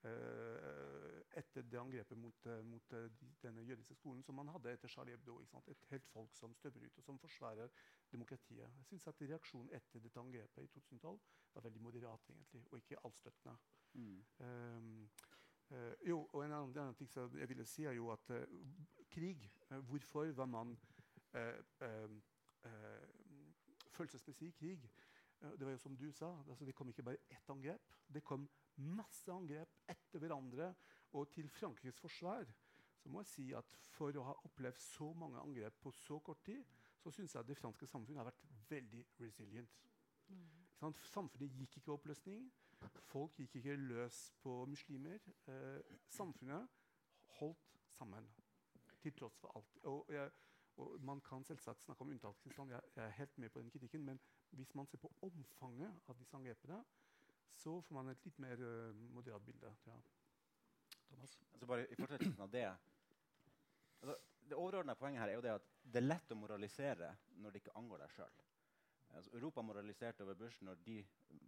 [0.09, 2.95] eh, etter det angrepet mot, mot
[3.43, 5.38] denne jødiske skolen som man hadde etter Charlie Hebdo.
[5.67, 7.69] Et helt folk som støver ut, og som forsvarer
[8.12, 8.67] demokratiet.
[8.79, 11.21] Jeg synes at Reaksjonen etter dette angrepet i 2012
[11.55, 13.57] var veldig moderat egentlig, og ikke allstøttende.
[13.93, 14.25] Mm.
[14.41, 15.11] Um,
[15.71, 18.45] uh, jo, og en annen, annen ting jeg ville si, er jo at uh,
[19.12, 20.77] krig uh, Hvorfor var man
[23.92, 24.90] følelsesmessig krig?
[25.42, 27.95] Eh, det var jo som du sa, altså det kom ikke bare ett angrep.
[28.14, 30.75] Det kom masse angrep etter hverandre.
[31.12, 32.47] Og til Frankrikes forsvar
[33.03, 36.45] så må jeg si at for å ha opplevd så mange angrep på så kort
[36.47, 36.62] tid,
[37.03, 39.81] så syns jeg at det franske samfunnet har vært veldig resilient.
[40.29, 40.45] Mm.
[41.11, 42.47] Samfunnet gikk ikke i oppløsning.
[43.11, 45.18] Folk gikk ikke løs på muslimer.
[45.51, 46.71] Eh, samfunnet
[47.40, 48.31] holdt sammen
[49.03, 49.79] til tross for alt.
[49.90, 50.31] Og, jeg,
[50.81, 54.21] og Man kan selvsagt snakke om unntakstilstand, jeg, er helt med på den kritikken, men
[54.51, 56.79] hvis man ser på omfanget av disse angrepene,
[57.53, 59.75] så får man et litt mer uh, moderat bilde.
[59.87, 59.99] Ja.
[61.09, 61.37] Thomas?
[61.53, 62.65] Altså bare i fortsettelsen av det
[64.01, 64.17] altså,
[64.49, 67.63] Det overordnede poenget her er jo det at det er lett å moralisere når det
[67.63, 68.41] ikke angår deg sjøl.
[69.13, 70.97] Altså, Europa moraliserte over Bush når de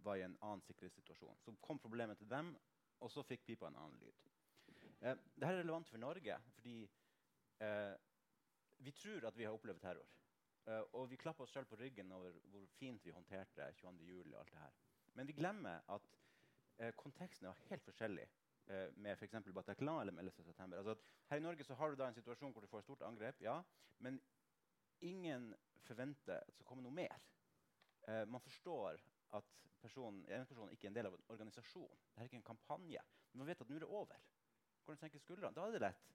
[0.05, 1.37] var i en annen sikkerhetssituasjon.
[1.41, 2.53] Så kom problemet til dem,
[3.01, 4.25] og så fikk pipa en annen lyd.
[5.01, 6.75] Eh, Dette er relevant for Norge fordi
[7.61, 7.95] eh,
[8.77, 10.13] vi tror at vi har opplevd terror.
[10.65, 14.05] Uh, og vi klapper oss sjøl på ryggen over hvor fint vi håndterte 22.
[14.07, 14.77] juli og alt det her.
[15.13, 16.07] Men vi glemmer at
[16.81, 19.37] uh, konteksten er helt forskjellig uh, med f.eks.
[19.53, 20.43] Bataclan eller med 11.
[20.43, 20.77] september.
[20.77, 20.95] Altså
[21.29, 23.41] her i Norge så har du da en situasjon hvor du får et stort angrep,
[23.41, 23.59] ja,
[23.99, 24.17] men
[25.01, 25.53] ingen
[25.85, 27.21] forventer at det skal komme noe mer.
[28.07, 28.97] Uh, man forstår
[29.37, 32.01] at personen, person ikke er en del av en organisasjon.
[32.09, 33.05] Det er ikke en kampanje.
[33.31, 34.27] Men man vet at nå er det over.
[34.85, 35.53] Går senker skuldrene?
[35.53, 36.11] Da er det lett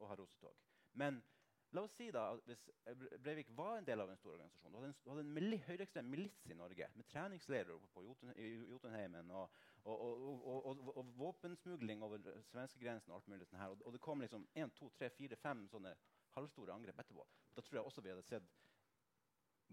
[0.00, 0.56] å ha rosetog.
[1.00, 1.20] Men
[1.74, 2.62] la oss si da, hvis
[3.22, 5.60] Breivik var en del av en stor organisasjon, du hadde en, du hadde en mili
[5.66, 8.34] høyreekstrem milits i Norge med treningsleirer oppe på Jotun,
[8.70, 14.02] Jotunheimen og, og, og, og, våpensmugling over svenskegrensen og alt mulig sånn her, og, det
[14.04, 15.94] kom liksom én, to, tre, fire, fem sånne
[16.36, 18.54] halvstore angrep etterpå, da tror jeg også vi hadde sett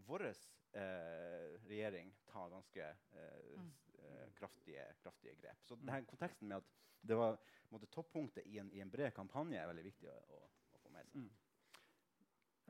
[0.07, 3.71] vår eh, regjering ta ganske eh, Mm.
[3.97, 5.63] eh, kraftige, kraftige grep.
[5.63, 6.63] Så denne konteksten med at
[7.01, 7.37] det var
[7.69, 11.09] måtte, toppunktet i en, i en bred kampanje, er veldig viktig å, å få med
[11.09, 11.23] seg.
[11.23, 11.29] Mm.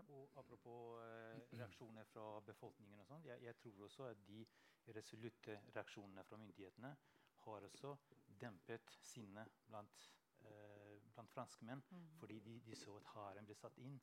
[0.10, 4.46] Og apropos eh, reaksjoner fra befolkningen og sånn, jeg, jeg tror også at de
[4.96, 6.96] resolutte reaksjonene fra myndighetene
[7.46, 7.96] har også
[8.42, 10.08] dempet sinnet blant,
[10.46, 11.84] eh, blant franskmenn.
[11.90, 12.08] Mm.
[12.20, 14.00] Fordi de, de så at hæren ble satt inn,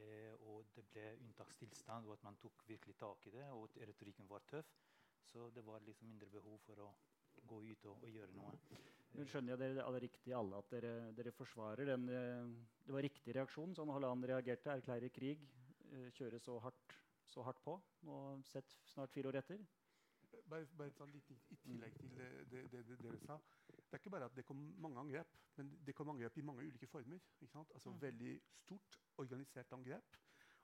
[0.00, 3.80] eh, og det ble unntakstilstand, og at man tok virkelig tak i det, og at
[3.88, 4.74] retorikken var tøff.
[5.32, 6.90] Så det var liksom mindre behov for å
[7.48, 8.58] gå ut og, og gjøre noe.
[9.12, 12.52] Men skjønner jeg dere alle riktig alle at dere, dere forsvarer den eh,
[12.86, 15.44] Det var riktig reaksjon sånn Holland reagerte, erklærer krig,
[15.90, 16.96] eh, kjører så hardt,
[17.28, 17.76] så hardt på,
[18.08, 19.60] nå sett snart fire år etter?
[20.48, 23.36] Bare, bare sånn litt i, tillegg til det, det, det, det dere sa.
[23.68, 26.64] Det er ikke bare at det kom mange angrep, men det kom angrep i mange
[26.64, 27.20] ulike former.
[27.60, 28.00] Altså Mm.
[28.00, 30.16] Veldig stort, organisert angrep.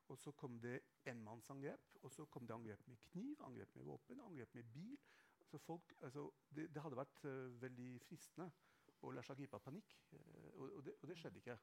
[0.09, 1.81] Og så kom det enmannsangrep.
[2.03, 4.97] Og så kom det angrep med kniv, angrep med våpen, angrep med bil.
[5.49, 8.51] Altså folk, altså det, det hadde vært uh, veldig fristende
[9.01, 11.55] å la seg gripe av panikk, uh, og, det, og det skjedde ikke.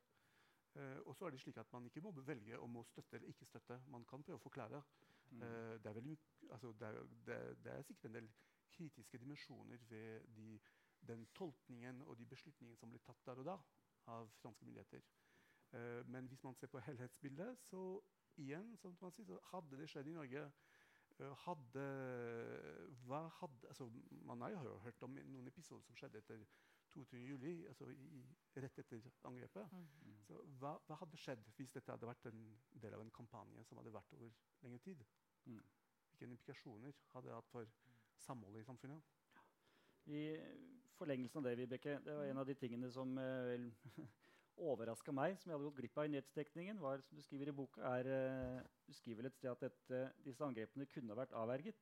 [0.74, 3.30] Uh, og så er det slik at man ikke må velge om å støtte eller
[3.30, 3.78] ikke støtte.
[3.94, 4.82] Man kan prøve å forklare.
[5.30, 5.42] Mm.
[5.82, 6.16] Det, er veldig,
[6.54, 8.28] altså er, det, det er sikkert en del
[8.74, 10.60] kritiske dimensjoner ved de,
[11.06, 13.56] den tolkningen og de beslutningene som ble tatt der og da
[14.14, 15.02] av franske myndigheter.
[16.14, 17.82] Men hvis man ser på helhetsbildet, så
[18.38, 20.46] igjen, som man sier, så hadde det skjedd i Norge
[21.20, 21.84] hadde,
[23.08, 23.90] hva hadde altså,
[24.28, 26.42] Man har jo hørt om noen episoder som skjedde etter
[26.96, 27.18] 22.
[27.18, 28.22] juli, altså i,
[28.56, 29.72] rett etter angrepet.
[29.72, 30.18] Mm.
[30.28, 32.44] Så hva, hva hadde skjedd hvis dette hadde vært en
[32.84, 34.32] del av en kampanje som hadde vært over
[34.64, 35.04] lengre tid?
[35.46, 35.62] Mm.
[36.10, 37.72] Hvilke implikasjoner hadde det hatt for
[38.24, 39.12] samholdet i samfunnet?
[40.06, 40.22] I
[40.96, 43.66] forlengelsen av det, Vibeke, det var en av de tingene som eh,
[44.58, 47.56] overraska meg, som jeg hadde gått glipp av i nyhetsdekningen, var, som du skriver i
[47.56, 51.80] boka, er eh, Du skriver et sted at dette, disse angrepene kunne ha vært avverget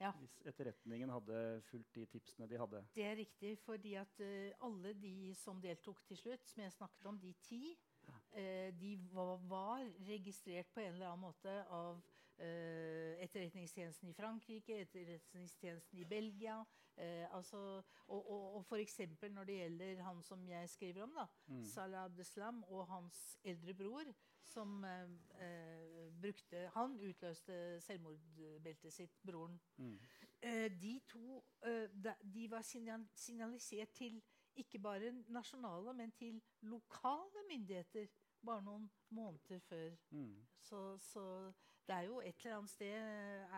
[0.00, 0.12] Ja.
[0.20, 1.38] hvis etterretningen hadde
[1.70, 2.84] fulgt de tipsene de hadde.
[2.94, 7.06] Det er riktig, fordi at uh, alle de som deltok til slutt, som jeg snakket
[7.10, 7.74] om, de ti,
[8.06, 11.98] uh, de var, var registrert på en eller annen måte av
[12.38, 16.64] etterretningstjenesten i Frankrike, etterretningstjenesten i Belgia.
[16.96, 19.00] Eh, altså, og, og, og f.eks.
[19.30, 21.64] når det gjelder han som jeg skriver om, da, Mm.
[21.64, 24.04] Salah Abdeslam og hans eldre bror,
[24.44, 29.60] som eh, eh, brukte Han utløste selvmordbeltet sitt, broren.
[29.76, 29.98] Mm.
[30.42, 34.22] Eh, de to eh, de var signal signalisert til
[34.56, 38.06] ikke bare nasjonale, men til lokale myndigheter
[38.44, 39.96] bare noen måneder før.
[40.10, 40.46] Mm.
[40.60, 41.52] Så, så
[41.88, 42.94] det er jo et eller annet sted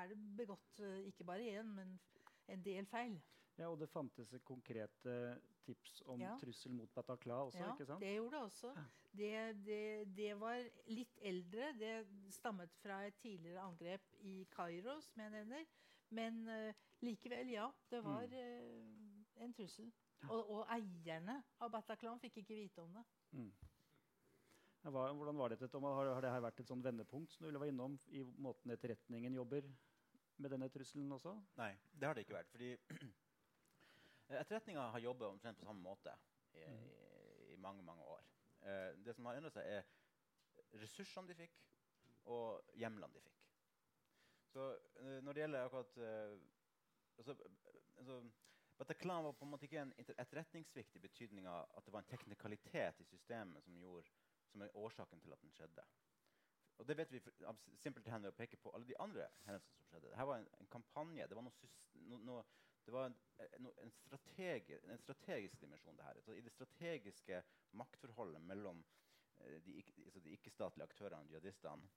[0.01, 1.97] er det begått eh, ikke bare én, men
[2.49, 3.19] en del feil.
[3.59, 5.15] Ja, og det fantes konkrete
[5.67, 6.37] tips om Ja.
[6.41, 8.01] trussel mot Bataclan også, ja, ikke sant?
[8.01, 8.71] det gjorde det også.
[9.13, 9.33] Det,
[9.67, 9.81] det,
[10.17, 11.73] det var litt eldre.
[11.77, 15.67] Det stammet fra et tidligere angrep i Kairo, som jeg nevner.
[16.11, 17.69] Men uh, likevel, ja.
[17.91, 18.33] Det var Mm.
[18.39, 19.93] eh, en trussel.
[20.29, 23.05] Og, og eierne av Bataclan fikk ikke vite om det.
[23.33, 23.53] Mm.
[24.81, 25.85] Hva, hvordan var dette, Tom?
[25.85, 29.35] Har, har det her vært et sånn vendepunkt som du være innom i måten etterretningen
[29.37, 29.67] jobber
[30.41, 31.35] med denne trusselen også?
[31.61, 32.53] Nei, det har det ikke vært.
[32.55, 32.71] Fordi
[34.41, 36.15] etterretninga har jobba omtrent på samme måte
[36.57, 38.25] i, i, i mange mange år.
[38.65, 41.61] Eh, det som har endra seg, er ressursene de fikk,
[42.33, 43.45] og hjemlene de fikk.
[44.51, 44.71] Så
[45.03, 46.39] eh, når det gjelder akkurat eh,
[47.21, 47.37] altså,
[47.99, 48.23] altså,
[48.81, 53.05] Bataclan var på en måte ikke en etterretningssvikt i betydninga at det var en teknikalitet
[53.05, 54.09] i systemet som, gjorde,
[54.51, 55.85] som er årsaken til at den skjedde.
[56.81, 57.21] Og det vet vi
[57.77, 60.09] simpelthen ved å peke på alle de andre hendelsene som skjedde.
[60.09, 61.27] Dette var en, en kampanje.
[61.29, 61.49] Det var,
[62.09, 62.37] no, no,
[62.87, 65.99] det var en, eh, no, en, strategi, en strategisk dimensjon.
[65.99, 66.21] det her.
[66.25, 67.43] Så I det strategiske
[67.77, 68.81] maktforholdet mellom
[69.45, 71.91] eh, de, altså de ikke-statlige aktørene, jihadistene,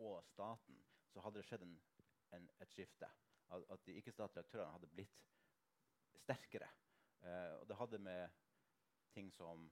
[0.00, 0.80] og staten,
[1.12, 1.66] så hadde det skjedd
[2.32, 3.10] et skifte.
[3.52, 5.26] At, at de ikke-statlige aktørene hadde blitt
[6.22, 6.70] sterkere.
[7.20, 8.40] Eh, og det hadde med
[9.12, 9.68] ting som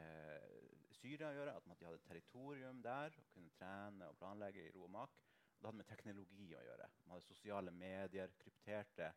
[0.00, 4.72] eh, Syria å gjøre, at de hadde territorium der og kunne trene og planlegge i
[4.74, 5.20] ro og mak.
[5.56, 6.88] Det hadde med teknologi å gjøre.
[7.04, 9.10] Man hadde sosiale medier, krypterte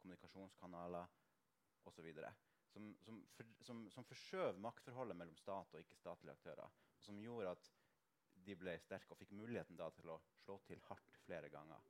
[0.00, 1.10] kommunikasjonskanaler
[1.86, 2.08] osv.
[2.72, 3.18] Som, som,
[3.66, 6.78] som, som forskjøv maktforholdet mellom stat og ikke-statlige aktører.
[6.98, 7.70] Og som gjorde at
[8.46, 11.86] de ble sterke og fikk muligheten da til å slå til hardt flere ganger.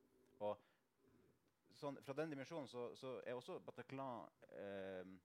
[0.46, 0.56] Og
[1.76, 4.24] sånn, fra den dimensjonen så, så er også Bataclan
[4.56, 5.16] eh,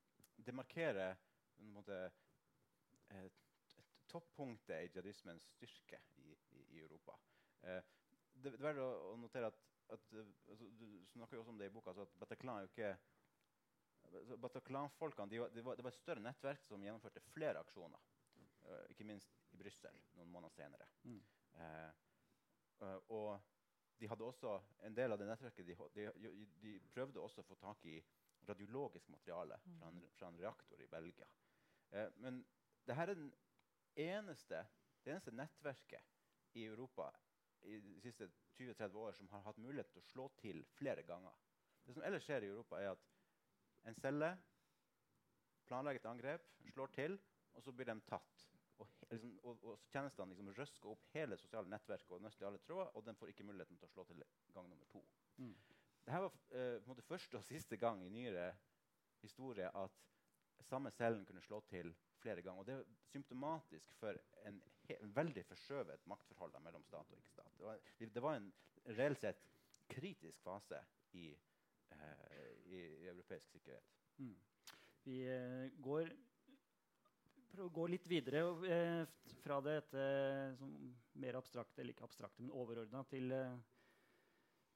[0.42, 1.20] Det markerer
[1.72, 1.98] måte,
[3.14, 3.28] eh,
[4.12, 7.18] toppunktet i jihadismens styrke i, i, i Europa.
[7.62, 7.82] Eh,
[8.34, 9.60] det, det er verdt å, å notere at,
[9.96, 11.94] at eh, altså, Du snakker jo også om det i boka.
[11.94, 12.92] Altså at Bataclan er jo ikke
[14.08, 18.10] altså, Bataclan-folkene de var, de var, Det var et større nettverk som gjennomførte flere aksjoner.
[18.70, 20.88] eh, ikke minst i Brussel noen måneder senere.
[21.04, 21.22] Mm.
[21.60, 21.90] Eh,
[22.88, 23.40] eh, og
[24.02, 24.56] de hadde også
[24.88, 26.32] en del av det nettverket de, de, de,
[26.64, 28.00] de prøvde også å få tak i
[28.50, 31.28] radiologisk materiale fra en, fra en reaktor i Belgia.
[31.92, 32.42] Eh, men
[32.88, 33.30] det her er den
[33.96, 34.66] eneste,
[35.04, 37.10] det eneste nettverket i Europa
[37.62, 38.28] i de siste
[38.58, 41.34] 20-30 år som har hatt mulighet til å slå til flere ganger.
[41.86, 43.06] Det som ellers skjer i Europa, er at
[43.90, 44.32] en celle
[45.70, 47.20] planlegger et angrep, slår til,
[47.54, 48.48] og så blir de tatt.
[48.82, 52.62] Og, liksom, og, og tjenestene liksom røsker opp hele det sosiale nettverket og nøster alle
[52.66, 54.24] tråder, og den får ikke muligheten til å slå til
[54.56, 55.04] gang nummer to.
[55.38, 55.54] Mm.
[56.02, 56.38] Dette var
[56.98, 58.48] uh, første og siste gang i nyere
[59.22, 60.00] historie at
[60.66, 62.62] samme cellen kunne slå til flere ganger.
[62.62, 64.62] Og det er symptomatisk for en,
[64.96, 67.62] en veldig forskjøvet maktforhold mellom stat og ikke-stat.
[68.00, 68.52] Det, det var en
[68.98, 69.46] reelt sett
[69.92, 70.80] kritisk fase
[71.20, 71.30] i,
[71.92, 73.96] eh, i, europeisk sikkerhet.
[74.18, 74.36] Mm.
[75.04, 76.12] Vi eh, går
[77.52, 79.02] prøver å gå litt videre eh,
[79.44, 80.04] fra dette
[81.20, 83.58] mer abstrakte, eller ikke abstrakte, men overordna, til eh,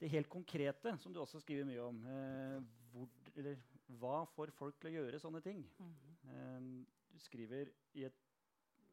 [0.02, 2.02] det helt konkrete, som du også skriver mye om.
[2.12, 2.58] Eh,
[2.92, 3.62] hvor, eller,
[4.00, 5.64] hva får folk til å gjøre sånne ting?
[5.80, 6.70] Eh,
[7.14, 8.18] du skriver i et,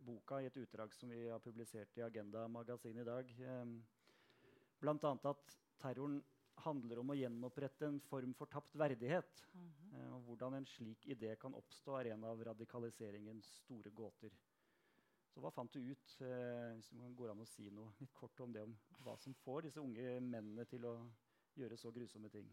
[0.03, 3.65] boka i et utdrag som vi har publisert i Agenda magasin i dag, eh,
[4.83, 5.13] bl.a.
[5.31, 6.21] at terroren
[6.63, 9.45] handler om å gjenopprette en form for tapt verdighet.
[9.55, 9.93] Mhm.
[9.95, 14.31] Eh, og hvordan en slik idé kan oppstå, er en av radikaliseringens store gåter.
[15.33, 18.39] Så hva fant du ut, eh, hvis det går an å si noe litt kort
[18.41, 21.11] om det, om hva som får disse unge mennene til å
[21.57, 22.51] gjøre så grusomme ting?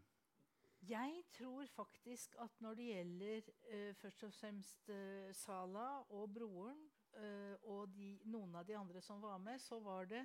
[0.82, 3.42] Jeg tror faktisk at når det gjelder
[3.74, 6.80] uh, først og fremst uh, Sala og broren
[7.18, 10.24] uh, og de, noen av de andre som var med, så var det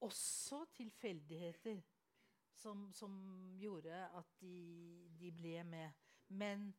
[0.00, 1.82] også tilfeldigheter
[2.54, 3.12] som, som
[3.58, 5.90] gjorde at de, de ble med.
[6.28, 6.70] Men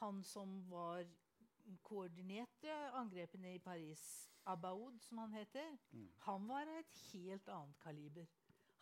[0.00, 1.06] han som var
[1.82, 4.02] koordinerte angrepene i Paris,
[4.46, 6.08] Abaoud, som han heter, Mm.
[6.18, 8.26] han var av et helt annet kaliber.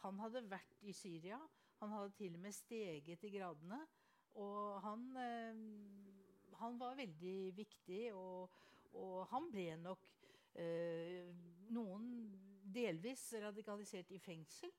[0.04, 1.38] Han hadde vært i Syria.
[1.80, 3.81] Han hadde til og med steget i gradene.
[4.40, 8.50] Og han, eh, han var veldig viktig, og,
[8.92, 10.08] og han ble nok
[10.58, 11.31] eh,
[11.75, 12.08] noen
[12.75, 14.72] delvis radikalisert i fengsel.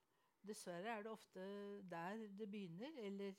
[0.45, 1.45] Dessverre er det ofte
[1.89, 3.33] der det begynner, eller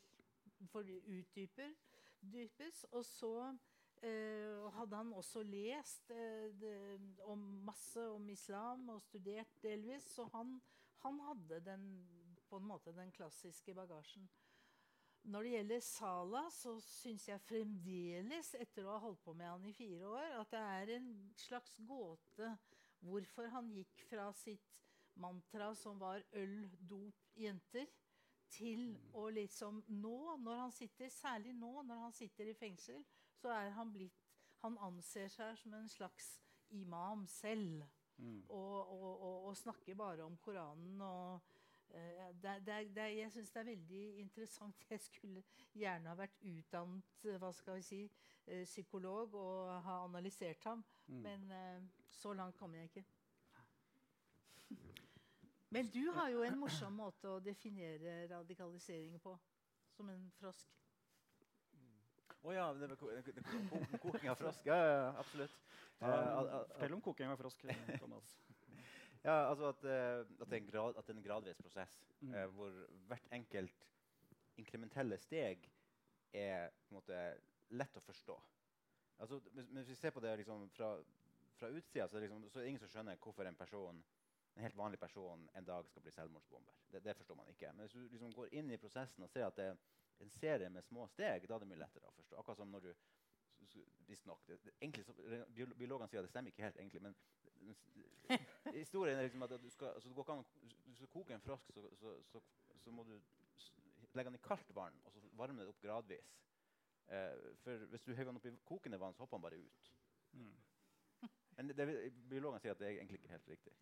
[0.70, 1.74] for utdyper
[2.32, 2.84] dypes.
[2.92, 3.32] Og så
[4.02, 6.76] eh, hadde han også lest eh, det,
[7.28, 10.57] om masse om islam og studert delvis, så han,
[11.04, 11.86] han hadde den,
[12.49, 14.28] på en måte den klassiske bagasjen.
[15.26, 19.64] Når det gjelder Sala, så syns jeg fremdeles, etter å ha holdt på med han
[19.66, 21.09] i fire år, at det er en
[21.40, 22.53] slags gåte
[23.03, 24.78] hvorfor han gikk fra sitt
[25.18, 27.88] mantra som var øl, dop, jenter,
[28.55, 33.03] til å liksom nå, når han sitter, særlig nå når han sitter i fengsel,
[33.40, 34.22] så er han blitt
[34.64, 36.40] Han anser seg som en slags
[36.74, 37.84] imam selv.
[38.16, 38.40] Mm.
[38.49, 41.44] Og, og, og, og snakker bare om Koranen og
[41.97, 44.86] eh, det, det, det, Jeg syns det er veldig interessant.
[44.90, 45.42] Jeg skulle
[45.74, 48.01] gjerne ha vært utdannet hva skal vi si,
[48.47, 51.20] eh, psykolog og ha analysert ham, Mm.
[51.22, 53.05] men eh, så langt kommer jeg ikke.
[55.70, 59.36] Men du har jo en morsom måte å definere radikalisering på.
[59.97, 60.68] Som en frosk.
[62.47, 64.66] Å ja, det var det- det- koking av frosk.
[64.66, 65.51] Ja, ja, absolutt.
[66.01, 67.64] Ja, Eh, Fortell om koking av frosk,
[67.99, 68.36] Thomas.
[69.26, 71.96] Ja, altså at, eh, at, det er en grad, at det er en gradvis prosess
[72.22, 72.34] Mm.
[72.34, 72.70] eh, hvor
[73.10, 73.88] hvert enkelt
[74.56, 75.66] inkrementelle steg
[76.32, 77.18] er på en måte
[77.76, 78.36] lett å forstå.
[79.18, 80.94] Altså, hvis, hvis vi ser på det liksom, fra,
[81.58, 84.00] fra utsida, så, er liksom, så er det ingen som skjønner hvorfor en person
[84.56, 86.72] en helt vanlig person en dag skal bli selvmordsbomber.
[86.92, 87.72] Det, det forstår man ikke.
[87.72, 89.76] Men hvis du liksom går inn i prosessen og ser at det er
[90.24, 92.38] en serie med små steg, da er det mye lettere å forstå.
[92.40, 94.40] Akkurat som når du s- det Visstnok.
[94.48, 97.02] biolo- Biologene sier at det stemmer ikke helt, egentlig.
[97.02, 97.16] Men
[98.74, 100.44] historien er liksom at du skal, altså, du går an,
[100.86, 102.40] du skal koke en frosk, så, så, så,
[102.84, 103.14] så må du
[104.16, 106.32] legge den i kaldt vann og så varme den opp gradvis.
[107.08, 109.92] Eh, for hvis du hever den opp i kokende vann, så hopper den bare ut.
[110.32, 110.56] Mm.
[111.56, 113.72] Men det, det, biologene sier at det er egentlig ikke helt riktig.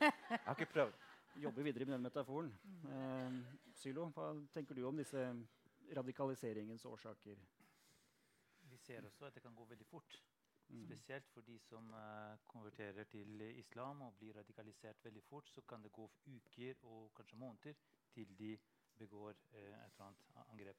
[0.00, 0.94] Jeg har ikke prøvd.
[1.42, 2.52] Jobber videre med den metaforen.
[2.90, 3.36] Eh,
[3.74, 5.22] Sylo, hva tenker du om disse
[5.96, 7.42] radikaliseringens årsaker?
[8.70, 10.22] Vi ser også at det kan gå veldig fort.
[10.74, 10.86] Mm.
[10.86, 15.82] Spesielt for de som uh, konverterer til islam og blir radikalisert veldig fort, så kan
[15.82, 17.74] det gå uker og kanskje måneder
[18.14, 18.58] til de
[18.98, 20.76] begår uh, et eller annet angrep.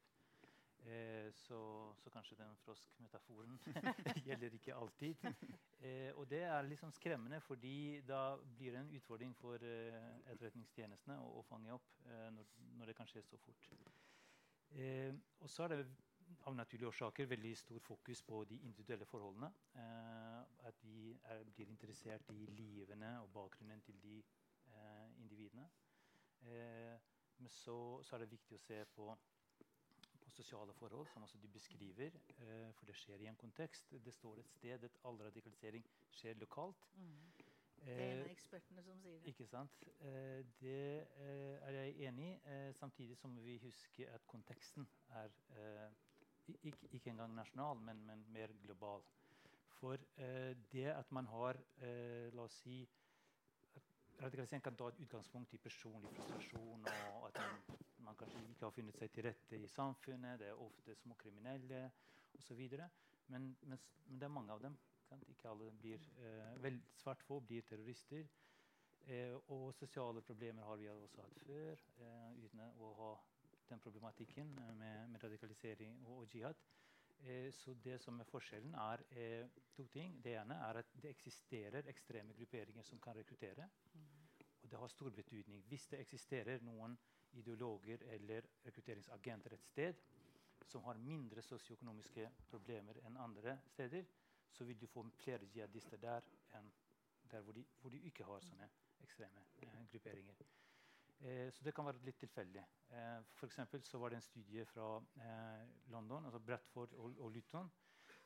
[0.85, 1.59] Eh, så,
[1.97, 3.55] så kanskje den froskmetaforen
[4.25, 5.15] gjelder ikke alltid.
[6.15, 11.45] Og det er liksom skremmende, fordi da blir det en utfordring for etterretningstjenestene å, å
[11.47, 11.87] fange opp
[12.35, 13.71] når, når det kan skje så fort.
[15.39, 15.79] Og så er det
[16.45, 19.51] av naturlige årsaker veldig stor fokus på de individuelle forholdene.
[19.75, 25.67] Eh, at vi er, blir interessert i livene og bakgrunnen til de eh, individene.
[26.41, 26.97] Eh,
[27.37, 29.09] men så, så er det viktig å se på,
[30.23, 32.15] på sosiale forhold, som også du beskriver.
[32.37, 33.91] Eh, for det skjer i en kontekst.
[34.05, 36.87] Det står et sted at all radikalisering skjer lokalt.
[36.95, 39.29] Det er en Eh, av ekspertene som sier det.
[39.29, 39.83] ikke sant?
[39.99, 42.39] Eh, det eh, er jeg enig i.
[42.49, 45.91] Eh, samtidig som vi husker at konteksten er eh,
[46.47, 49.03] ikke, ikke engang nasjonal, men, men mer global.
[49.79, 52.85] For eh, det at man har eh, La oss si
[54.15, 58.71] Radikalisering kan ta et utgangspunkt i personlig frustrasjon, og at man, man kanskje ikke har
[58.77, 60.39] funnet seg til rette i samfunnet.
[60.39, 61.81] Det er ofte små kriminelle
[62.39, 62.61] osv.
[63.27, 64.77] Men, men, men det er mange av dem.
[65.27, 68.23] Ikke alle blir eh, vel, Svært få blir terrorister.
[69.05, 73.11] Eh, og sosiale problemer har vi også hatt før, eh, uten å ha
[73.69, 76.55] den problematikken eh, med, med radikalisering og, og jihad.
[77.19, 80.23] Eh, så det som er forskjellen, er eh, to ting.
[80.23, 83.69] Det ene er at det eksisterer ekstreme grupperinger som kan rekruttere.
[84.63, 85.63] Og det har stor betydning.
[85.67, 86.97] Hvis det eksisterer noen
[87.33, 89.93] ideologer eller rekrutteringsagenter et sted
[90.65, 94.05] som har mindre sosioøkonomiske problemer enn andre steder,
[94.51, 96.25] så vil du få flere jihadister der
[96.57, 96.71] enn
[97.31, 98.69] der hvor de, hvor de ikke har sånne
[99.03, 100.45] ekstreme eh, grupperinger.
[101.19, 102.63] Eh, så det kan være litt tilfeldig.
[102.89, 107.71] Eh, for så var det en studie fra eh, London, altså Bradford og, og Luton,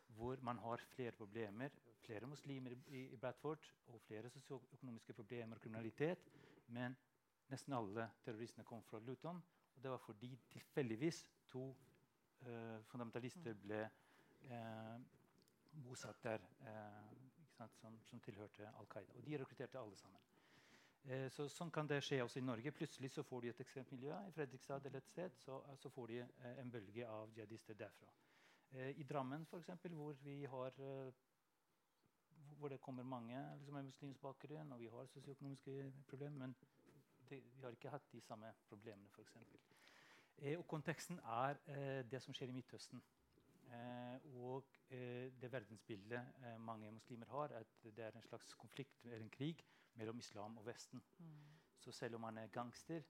[0.08, 1.70] hvor man har flere problemer,
[2.06, 6.26] flere muslimer i, i Bradford og flere sosioøkonomiske problemer og kriminalitet,
[6.68, 6.98] men
[7.50, 9.42] nesten alle terroristene kom fra Luton.
[9.76, 11.70] Og det var fordi tilfeldigvis to
[12.42, 13.84] eh, fundamentalister ble
[14.50, 14.98] eh,
[15.86, 17.14] bosatt der, eh,
[17.82, 19.14] som, som tilhørte Al Qaida.
[19.14, 20.20] Og de rekrutterte alle sammen.
[21.08, 22.74] Eh, så sånn kan det skje også i Norge.
[22.76, 26.12] Plutselig så får de et ekstremt miljø i Fredrikstad eller et sted, så, så får
[26.12, 28.12] de eh, en bølge av jihadister derfra.
[28.72, 31.14] Eh, I Drammen, f.eks., hvor vi har eh,
[32.60, 36.56] hvor det kommer mange liksom, med muslimsk bakgrunn, og vi har sosioøkonomiske problemer, men
[37.30, 39.38] det, vi har ikke hatt de samme problemene, f.eks.
[40.38, 43.02] Eh, og konteksten er eh, det som skjer i Midtøsten.
[43.70, 49.06] Eh, og eh, det verdensbildet eh, mange muslimer har, at det er en slags konflikt
[49.06, 49.64] eller en krig
[50.00, 51.04] mellom islam og Vesten.
[51.20, 51.36] Mm.
[51.80, 53.04] Så selv om man er gangster,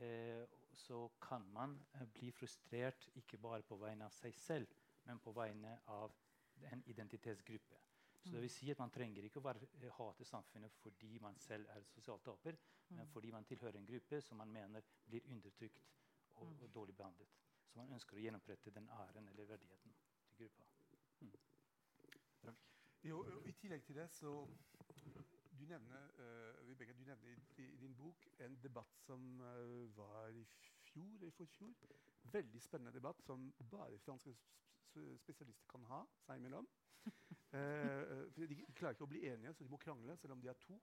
[0.00, 4.74] eh, så kan man eh, bli frustrert ikke bare på vegne av seg selv,
[5.04, 6.14] men på vegne av
[6.72, 7.80] en identitetsgruppe.
[8.24, 11.38] Så det vil si at Man trenger ikke å være, eh, hate samfunnet fordi man
[11.38, 12.58] selv er sosialt taper,
[12.88, 15.84] men fordi man tilhører en gruppe som man mener blir undertrykt
[16.34, 17.28] og, og dårlig behandlet.
[17.68, 19.94] Så man ønsker å gjenopprette den æren eller verdigheten
[20.36, 20.64] til gruppa.
[23.04, 24.32] Jo, I tillegg til det så
[25.58, 30.28] Du nevner, uh, Vibeke, du nevner i, i, din bok en debatt som uh, var
[30.28, 30.44] i
[30.84, 31.72] fjor eller forfjor.
[32.32, 34.36] Veldig spennende debatt som bare franske
[35.18, 36.68] spesialister kan ha seg imellom.
[37.08, 40.52] uh, for de, klarer ikke å bli enige, så de må krangle selv om de
[40.52, 40.78] er to.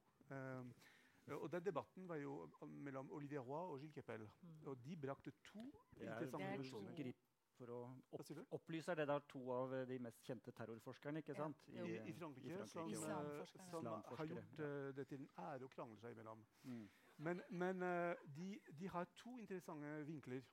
[1.38, 2.36] og Den debatten var jo
[2.68, 4.28] mellom Olivier Roy og Gilles Kepel.
[4.42, 4.60] Mm.
[4.66, 5.70] Og de brakte to
[6.02, 7.16] interessante konklusjoner
[7.58, 7.80] for å
[8.16, 11.62] opp, opplyse er det da to av eh, de mest kjente terrorforskerne ikke sant?
[11.74, 11.86] Ja.
[11.86, 13.90] I, I, Frankrike, i Frankrike som, som
[14.20, 16.44] har gjort uh, det til en ære å krangle seg imellom.
[16.64, 16.84] Mm.
[17.28, 20.44] Men, men uh, de, de, har to interessante vinkler.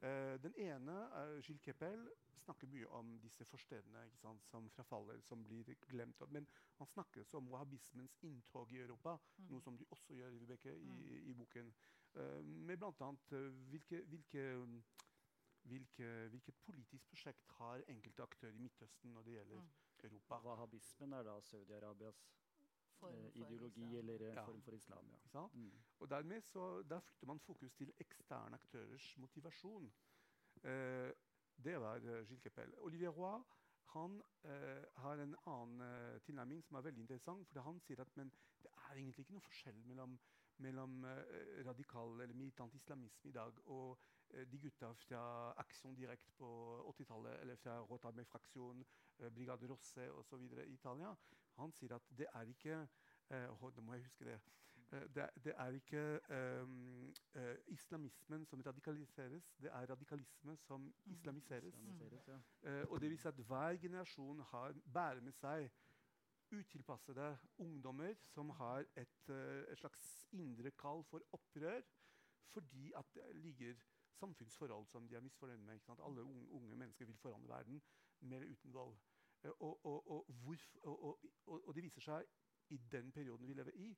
[0.00, 0.96] Uh, den ene,
[1.44, 2.08] Gilles Keppel,
[2.40, 6.22] snakker mye om disse forstedene sant, som frafaller, som blir glemt.
[6.32, 6.48] Men
[6.78, 9.50] han snakker også om wahhabismens inntog i Europa, mm.
[9.52, 11.28] noe som du også gjør Vibeke, i, mm.
[11.30, 11.72] i, boken.
[12.42, 13.10] med bl.a.
[13.70, 14.44] hvilke, hvilke
[15.70, 19.70] hvilke, hvilket politisk prosjekt har enkelte aktører i Midtøsten når det gjelder mm.
[20.08, 20.38] Europa?
[20.44, 22.20] Wahhabismen er da Saudi-Arabias
[23.08, 23.98] eh, ideologi islam.
[23.98, 24.44] eller eh, ja.
[24.44, 25.14] form for islam.
[25.34, 25.46] Ja.
[25.46, 25.70] Mm.
[25.98, 29.92] Og dermed så, Der flytter man fokus til eksterne aktørers motivasjon.
[30.64, 31.12] Eh,
[31.64, 32.74] det var uh, Gilles Kepel.
[32.78, 33.42] Olivier Roy
[33.90, 37.48] han eh, har en annen eh, tilnærming som er veldig interessant.
[37.48, 38.30] for Han sier at men,
[38.62, 40.14] det er egentlig ikke noe forskjell mellom,
[40.62, 44.19] mellom eh, radikal eller militant islamisme i dag og Eh,
[44.50, 46.48] de gutta fra Action Direct på
[46.90, 48.84] 80-tallet, eller fra Rotabé-fraksjonen,
[49.18, 50.42] eh, Brigade Rosse osv.
[50.66, 51.14] i Italia,
[51.58, 52.78] han sier at det er ikke
[53.30, 54.38] uh, Nå må jeg huske det.
[54.92, 56.20] Uh, det, det, er ikke
[56.62, 61.12] um, uh, islamismen som radikaliseres, det er radikalisme som mm.
[61.12, 61.74] islamiseres.
[61.74, 62.84] islamiseres ja.
[62.88, 65.70] og det viser at hver generasjon har, bærer med seg
[66.50, 69.30] utilpassede ungdommer som har et,
[69.70, 71.80] et slags indre kall for opprør
[72.50, 73.74] fordi at det ligger
[74.20, 75.80] samfunnsforhold som de er misfornøyd med.
[75.88, 77.82] Alle unge, unge, mennesker vil forandre verden,
[78.20, 78.94] med eller uten vold.
[79.42, 80.08] Eh, og, og,
[80.84, 82.26] og, og, det viser seg
[82.70, 83.90] i den perioden vi lever i,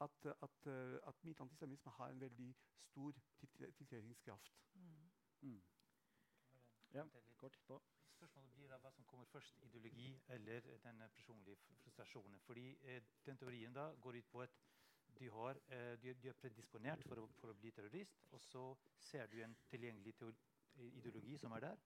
[0.00, 0.66] at, at,
[1.10, 2.54] at mitt antisemisme har en veldig
[2.90, 3.14] stor
[3.78, 4.60] tiltrekningskraft.
[4.74, 5.10] Mm.
[5.40, 5.62] Mm.
[6.94, 7.04] Ja,
[7.36, 7.82] kort på.
[8.18, 12.40] Spørsmålet blir da hva som kommer først, ideologi eller den personlige frustrasjonen.
[12.40, 14.56] Fordi eh, den teorien da går ut på at
[15.18, 15.58] du, har,
[16.02, 18.64] du, du, er predisponert for å, for å, bli terrorist, og så
[19.10, 20.14] ser du en tilgjengelig
[20.78, 21.76] ideologi som er der,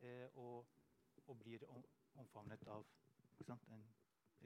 [0.00, 0.66] eh, og,
[1.26, 1.84] og, blir om,
[2.14, 2.84] omfavnet av
[3.46, 3.84] sant, en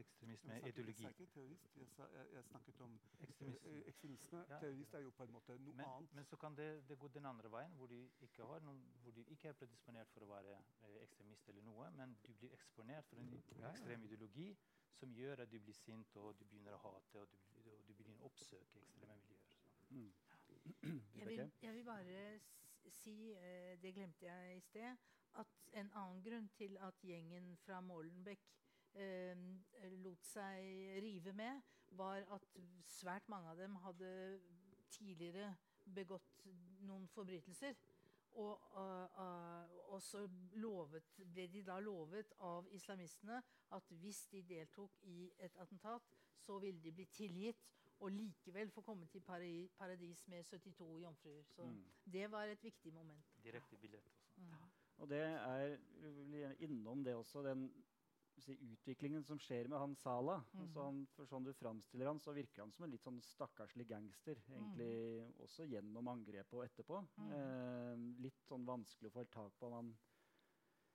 [0.00, 1.04] ekstremisme-ideologi.
[1.04, 1.28] Jeg,
[1.76, 3.72] jeg, jeg, snakket om ekstremisme.
[3.74, 4.44] Eh, ekstremisme.
[4.48, 4.58] Ja.
[4.62, 6.14] Terrorist er jo på en måte noe men, annet.
[6.16, 9.22] Men så kan det, det, gå den andre veien, hvor du, ikke noen, hvor du
[9.26, 13.20] ikke er predisponert for å være eh, ekstremist, eller noe, men du blir eksponert for
[13.20, 14.52] en ekstrem ideologi
[15.00, 17.20] som gjør at du blir sint og du begynner å hate.
[17.20, 17.49] og du å
[18.26, 19.58] oppsøke ekstreme miljøer.
[19.90, 20.12] Mm.
[21.18, 22.40] Jeg, vil, jeg, vil, bare
[22.88, 24.96] si, uh, det glemte jeg i sted,
[25.38, 28.46] at en annen grunn til at gjengen fra Molenbeek
[28.94, 29.36] uh,
[30.04, 31.60] lot seg rive med,
[31.90, 32.46] var at
[32.86, 34.40] svært mange av dem hadde
[34.90, 35.54] tidligere
[35.94, 36.44] begått
[36.86, 37.74] noen forbrytelser.
[38.38, 40.22] Og, uh, uh, og, så
[40.62, 43.40] lovet, ble de da lovet av islamistene
[43.74, 46.06] at hvis de deltok i et attentat,
[46.38, 47.66] så ville de bli tilgitt
[48.00, 51.42] og likevel få komme til paradis med 72 jomfruer.
[51.52, 51.84] Så mm.
[52.12, 53.36] det var et viktig moment.
[53.44, 54.32] Direkte billett også.
[54.36, 54.54] Mm.
[55.00, 55.76] Og det er
[56.60, 57.68] innom det også, den
[58.40, 60.38] si, utviklingen som skjer med han Sala.
[60.52, 60.60] Mm.
[60.64, 63.88] Altså han, for sånn du framstiller han, så virker han som en litt sånn stakkarslig
[63.90, 64.40] gangster.
[64.48, 64.92] egentlig
[65.24, 65.34] mm.
[65.46, 67.02] Også gjennom angrepet og etterpå.
[67.16, 67.34] Mm.
[67.38, 69.92] Eh, litt sånn vanskelig å få tak på han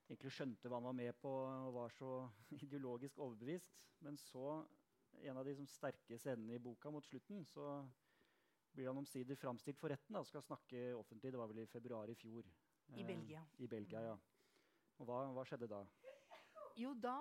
[0.05, 2.11] egentlig skjønte hva han var med på og var så
[2.65, 3.87] ideologisk overbevist.
[4.05, 4.59] Men så
[5.23, 7.85] en av de som sterke scenene i boka mot slutten, så
[8.75, 11.31] blir han omsider framstilt for retten og skal snakke offentlig.
[11.31, 12.47] Det var vel i februar i fjor.
[12.95, 13.43] I eh, Belgia.
[13.57, 14.17] I Belgia, ja.
[14.99, 15.81] Og hva, hva skjedde da?
[16.75, 17.17] Jo, da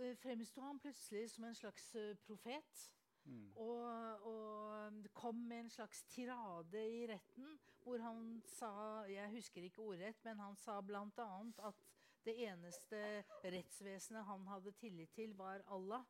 [0.00, 2.84] eh, fremsto han plutselig som en slags uh, profet.
[3.24, 3.52] Mm.
[3.56, 9.80] Og, og, kom med en slags tirade i retten hvor han sa Jeg husker ikke
[9.80, 11.28] ordrett, men han sa bl.a.
[11.68, 11.86] at
[12.24, 13.00] det eneste
[13.44, 16.04] rettsvesenet han hadde tillit til, var Allah.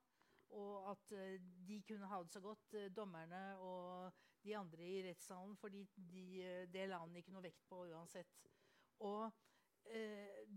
[0.54, 1.34] Og at uh,
[1.68, 4.12] de kunne ha det så godt, uh, dommerne og
[4.44, 8.46] de andre i rettssalen, fordi de, uh, det la han ikke noe vekt på uansett.
[9.04, 9.30] Og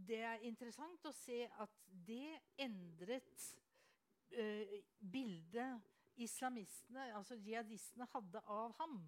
[0.07, 1.73] det er interessant å se at
[2.07, 3.41] det endret
[5.11, 5.81] bildet
[6.23, 9.01] islamistene, altså jihadistene, hadde av ham.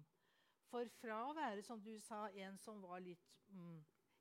[0.68, 3.80] For fra å være, som du sa, en som var litt mm,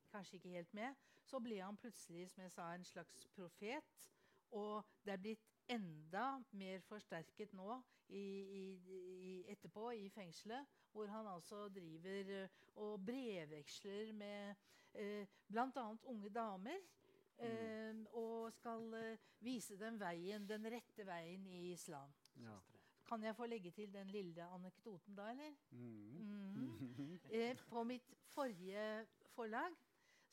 [0.10, 4.08] Kanskje ikke helt med, så ble han plutselig som jeg sa, en slags profet.
[4.58, 8.24] Og det er blitt enda mer forsterket nå i,
[8.60, 8.64] i,
[8.96, 14.56] i, etterpå i fengselet, hvor han altså driver eh, og brevveksler med
[14.94, 15.86] eh, bl.a.
[16.04, 16.80] unge damer.
[17.40, 22.12] Eh, og skal eh, vise dem veien, den rette veien i islam.
[22.44, 22.58] Ja.
[23.08, 25.54] Kan jeg få legge til den lille anekdoten da, eller?
[25.72, 26.18] Mm.
[26.20, 27.20] Mm.
[27.30, 29.06] Eh, på mitt forrige
[29.36, 29.76] forlag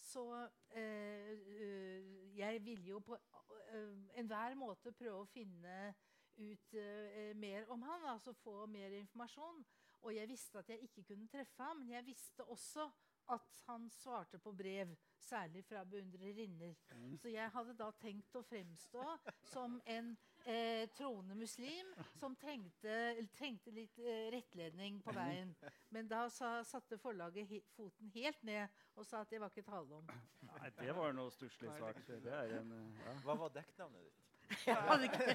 [0.06, 5.94] så eh, eh, Jeg ville jo på eh, enhver måte prøve å finne
[6.36, 9.64] ut eh, mer om han, altså få mer informasjon.
[10.02, 12.86] Og jeg visste at jeg ikke kunne treffe ham, men jeg visste også
[13.34, 16.76] at han svarte på brev, særlig fra beundrerinner.
[17.18, 19.02] Så jeg hadde da tenkt å fremstå
[19.50, 20.12] som en
[20.46, 22.96] eh, troende muslim som trengte,
[23.36, 25.54] trengte litt eh, rettledning på veien.
[25.94, 29.66] Men da sa, satte forlaget he foten helt ned og sa at det var ikke
[29.66, 30.12] tale om.
[30.46, 32.00] Nei, det var noe stusslig svart.
[32.06, 33.16] Det er en eh, ja.
[33.26, 34.22] Hva var dekknavnet ditt?
[34.68, 35.34] Jeg hadde ikke,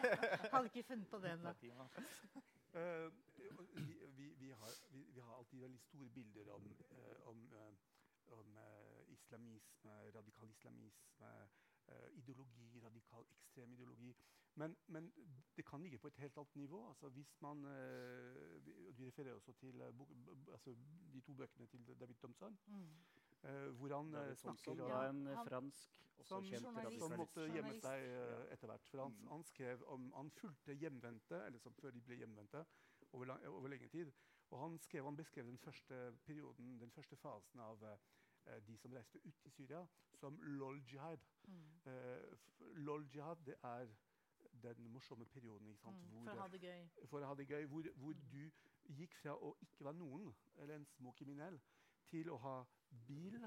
[0.53, 1.51] hadde ikke funnet på det ennå.
[2.71, 3.11] Uh,
[3.75, 7.41] vi, vi, vi, har, vi, vi har alltid veldig store bilder om, eh, om,
[8.37, 8.55] om
[9.11, 11.49] islamisme, radikal islamisme,
[11.87, 14.15] eh, ideologi, radikal ekstrem ideologi.
[14.55, 15.11] Men, men
[15.55, 16.87] det kan ligge på et helt annet nivå.
[16.89, 20.09] Altså hvis man, eh, vi, vi refererer også til eh, bok,
[20.51, 20.75] altså
[21.13, 22.89] de to bøkene til David Thompson, Mm.
[23.43, 28.03] eh, hvor han eh, snakker om en eh, fransk, som, kjent som måtte gjemme seg
[28.09, 28.89] eh, etter hvert.
[28.91, 29.27] For han, Mm.
[29.31, 32.65] han skrev om Han fulgte hjemvendte, eller som før de ble hjemvendte,
[33.13, 34.11] over, lang, over lenge tid.
[34.51, 38.91] Og han, skrev, han beskrev den første perioden, den første fasen av eh, de som
[38.91, 41.23] reiste ut i Syria, som lol jihad.
[41.47, 41.81] Mm.
[41.85, 42.37] Eh,
[42.75, 43.87] lol jihad det er
[44.63, 46.09] den morsomme perioden ikke sant, Mm.
[46.11, 46.89] hvor, For å ha det gøy.
[47.07, 48.51] for å ha det gøy, hvor, hvor du
[48.97, 51.59] gikk fra å ikke være noen, eller en små kriminell,
[52.09, 52.55] til å ha
[53.07, 53.39] bil,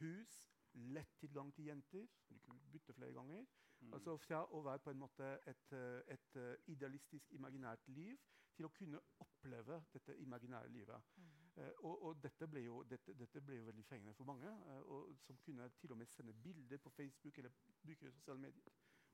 [0.00, 2.06] hus, lett tilgang til jenter.
[2.30, 3.44] Du kunne bytte flere ganger.
[3.80, 3.92] Mm.
[3.94, 5.72] Altså Fra å være på en måte et,
[6.08, 8.16] et eh, idealistisk, imaginært liv
[8.56, 11.02] til å kunne oppleve dette imaginære livet.
[11.16, 11.28] Mm.
[11.56, 14.80] Eh, og og dette, ble jo, dette, dette ble jo veldig fengende for mange, eh,
[14.80, 17.50] og som kunne til og med sende bilder på Facebook eller
[17.82, 18.62] bruke sosiale medier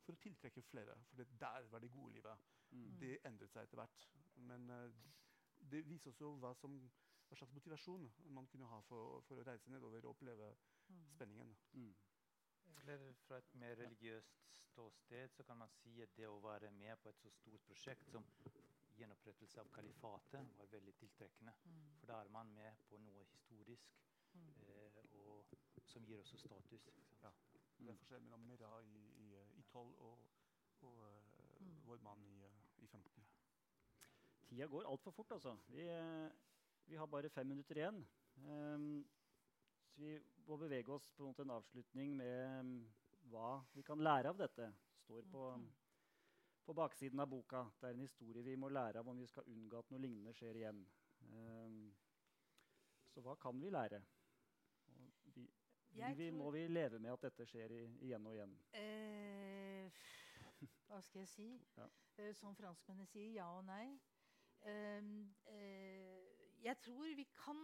[0.09, 0.97] for å tiltrekke flere.
[1.11, 2.49] For det der var det gode livet.
[2.73, 2.89] Mm.
[3.01, 4.09] Det endret seg etter hvert.
[4.49, 4.89] Men uh,
[5.73, 6.75] det viser også hva, som,
[7.29, 10.55] hva slags motivasjon man kunne ha for, for å reise nedover og oppleve
[10.89, 11.03] Mm.
[11.13, 11.51] spenningen.
[11.77, 11.91] Mm.
[12.81, 16.97] Eller fra et mer religiøst ståsted så kan man si at det å være med
[17.03, 18.25] på et så stort prosjekt som
[18.97, 21.53] gjenopprettelse av kalifatet var veldig tiltrekkende.
[21.69, 21.83] Mm.
[22.01, 24.01] For da er man med på noe historisk
[24.33, 24.49] Mm.
[24.63, 25.53] eh, og
[25.89, 26.89] som gir også status.
[26.97, 27.45] Ikke sant?
[27.53, 27.61] Ja.
[27.85, 29.28] Det er forskjell mellom Mera i, i, i
[29.79, 30.19] 12 og,
[30.89, 31.25] og eh,
[31.59, 31.73] Mm.
[31.89, 33.25] vår mann i, eh, i 15.
[34.49, 35.57] Tida går altfor fort, altså.
[35.75, 36.29] Vi, eh,
[36.87, 37.99] vi har bare fem minutter igjen.
[38.47, 39.03] Um,
[39.91, 40.13] så vi
[40.47, 42.77] må bevege oss på en avslutning med mm,
[43.33, 44.69] hva vi kan lære av dette.
[45.09, 45.69] står på, Mhm.
[46.67, 47.65] på baksiden av boka.
[47.81, 50.35] Det er en historie vi må lære av om vi skal unngå at noe lignende
[50.37, 50.83] skjer igjen.
[51.33, 51.95] Um,
[53.15, 54.03] så hva kan vi lære?
[54.87, 55.49] Og vi,
[56.15, 58.53] vi, tror- må vi leve med at dette skjer i, igjen og igjen?
[58.75, 59.48] Eh,
[60.89, 61.49] hva skal jeg si?
[61.77, 61.87] Ja.
[62.19, 63.99] Uh, som franskmennene sier, ja og nei.
[64.65, 65.27] Uh,
[66.65, 67.61] jeg tror vi kan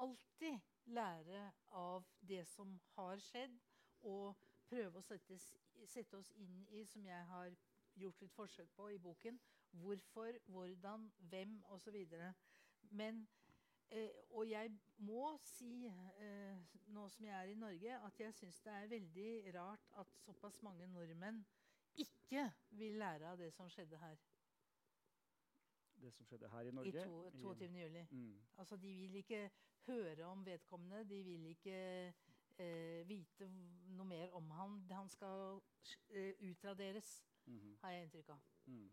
[0.00, 3.58] alltid lære av det som har skjedd,
[4.02, 4.36] og
[4.70, 5.50] prøve å settes,
[5.86, 7.52] sette oss inn i, som jeg har
[8.00, 9.40] gjort litt forsøk på i boken,
[9.82, 11.98] hvorfor, hvordan, hvem osv.
[12.90, 13.26] Men
[13.90, 14.70] Eh, og jeg
[15.02, 15.86] må si,
[16.22, 16.58] eh,
[16.94, 20.62] nå som jeg er i Norge, at jeg syns det er veldig rart at såpass
[20.62, 21.40] mange nordmenn
[22.00, 24.16] ikke vil lære av det som skjedde her
[26.00, 27.04] Det som skjedde her i i Norge?
[27.04, 27.66] to, i- 22.
[27.82, 28.06] juli.
[28.10, 28.40] Mm.
[28.58, 29.50] Altså, de vil ikke
[29.86, 31.04] høre om vedkommende.
[31.08, 32.14] De vil ikke
[32.58, 33.48] eh, vite
[33.96, 34.78] noe mer om han.
[34.90, 35.60] Han skal
[36.10, 37.76] eh, utraderes, Mhm.
[37.82, 38.40] har jeg inntrykk av.
[38.66, 38.90] Mm.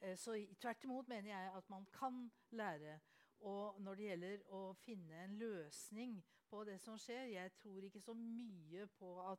[0.00, 3.00] Eh, Så i- tvert imot mener jeg at man kan lære.
[3.40, 8.00] Og når det gjelder å finne en løsning på det som skjer Jeg tror ikke
[8.00, 9.38] så mye på at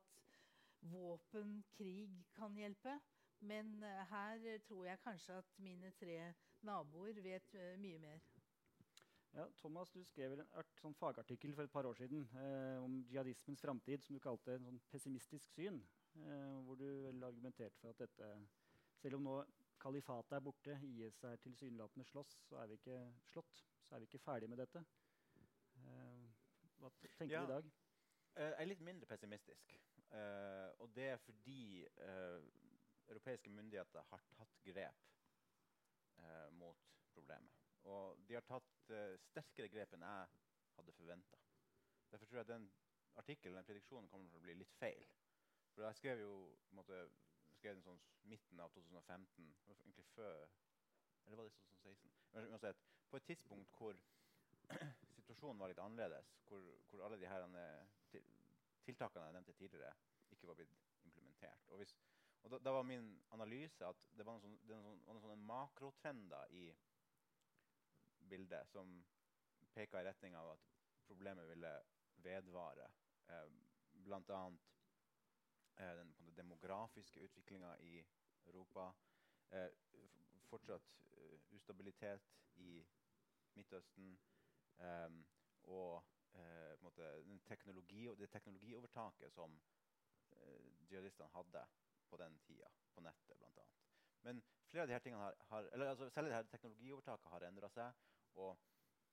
[0.91, 2.99] våpen, krig, kan hjelpe.
[3.43, 8.21] Men eh, her eh, tror jeg kanskje at mine tre naboer vet eh, mye mer.
[9.33, 12.99] Ja, Thomas, du skrev en art, sånn fagartikkel for et par år siden eh, om
[13.09, 15.81] jihadismens framtid, som du kalte en sånn pessimistisk syn.
[16.21, 18.27] Eh, hvor du vel argumenterte for at dette
[19.01, 19.31] Selv om nå
[19.81, 22.99] kalifatet er borte, IS er tilsynelatende slåss, så er vi ikke
[23.33, 23.63] slått.
[23.83, 24.79] Så er vi ikke ferdig med dette.
[25.81, 26.29] Eh,
[26.79, 27.41] hva tenker Ja.
[27.41, 27.71] du i dag?
[28.37, 29.73] Eh, jeg er litt mindre pessimistisk.
[30.13, 32.43] Eh, og det er fordi uh,
[33.09, 35.05] europeiske myndigheter har tatt grep
[36.19, 36.83] uh, mot
[37.13, 37.63] problemet.
[37.89, 40.35] Og de har tatt uh, sterkere grep enn jeg
[40.77, 41.39] hadde forventa.
[42.11, 42.67] Derfor tror jeg den
[43.15, 45.07] artikkelen, den prediksjonen, kommer til å bli litt feil.
[45.73, 46.35] For jeg skrev jo
[46.67, 47.01] på en måte,
[47.57, 50.45] skrev den sånn midten av 2015, egentlig før
[51.25, 52.09] Eller var det 2016?
[52.51, 53.97] Uansett, på et tidspunkt hvor
[55.17, 57.45] situasjonen var litt annerledes, hvor, hvor alle de her
[58.85, 59.93] tiltakene jeg nevnte tidligere,
[60.31, 60.73] ikke var blitt
[61.07, 61.69] implementert.
[61.69, 61.95] Og, hvis,
[62.43, 66.67] og da, da, var min analyse at det var noen, sånne, noen sånne makrotrender i
[68.29, 68.95] bildet som
[69.73, 70.69] peka i retning av at
[71.07, 71.73] problemet ville
[72.23, 72.87] vedvare.
[73.29, 73.47] Eh,
[74.03, 74.43] Bl.a.
[75.75, 77.99] Eh, den, demografiske utviklinga i
[78.45, 78.93] Europa.
[79.49, 79.69] Eh,
[80.49, 82.25] fortsatt uh, ustabilitet
[82.61, 82.83] i
[83.53, 84.19] Midtøsten.
[84.77, 85.25] Um,
[85.63, 86.03] og
[86.81, 87.09] måte,
[87.47, 89.55] teknologi, det teknologiovertaket som
[90.31, 91.65] eh, jihadistene hadde
[92.09, 93.65] på den tida, på nettet bl.a.
[94.23, 97.69] Men flere av disse tingene har, har eller altså, Selv det her teknologiovertaket har endra
[97.69, 98.03] seg.
[98.41, 98.51] Og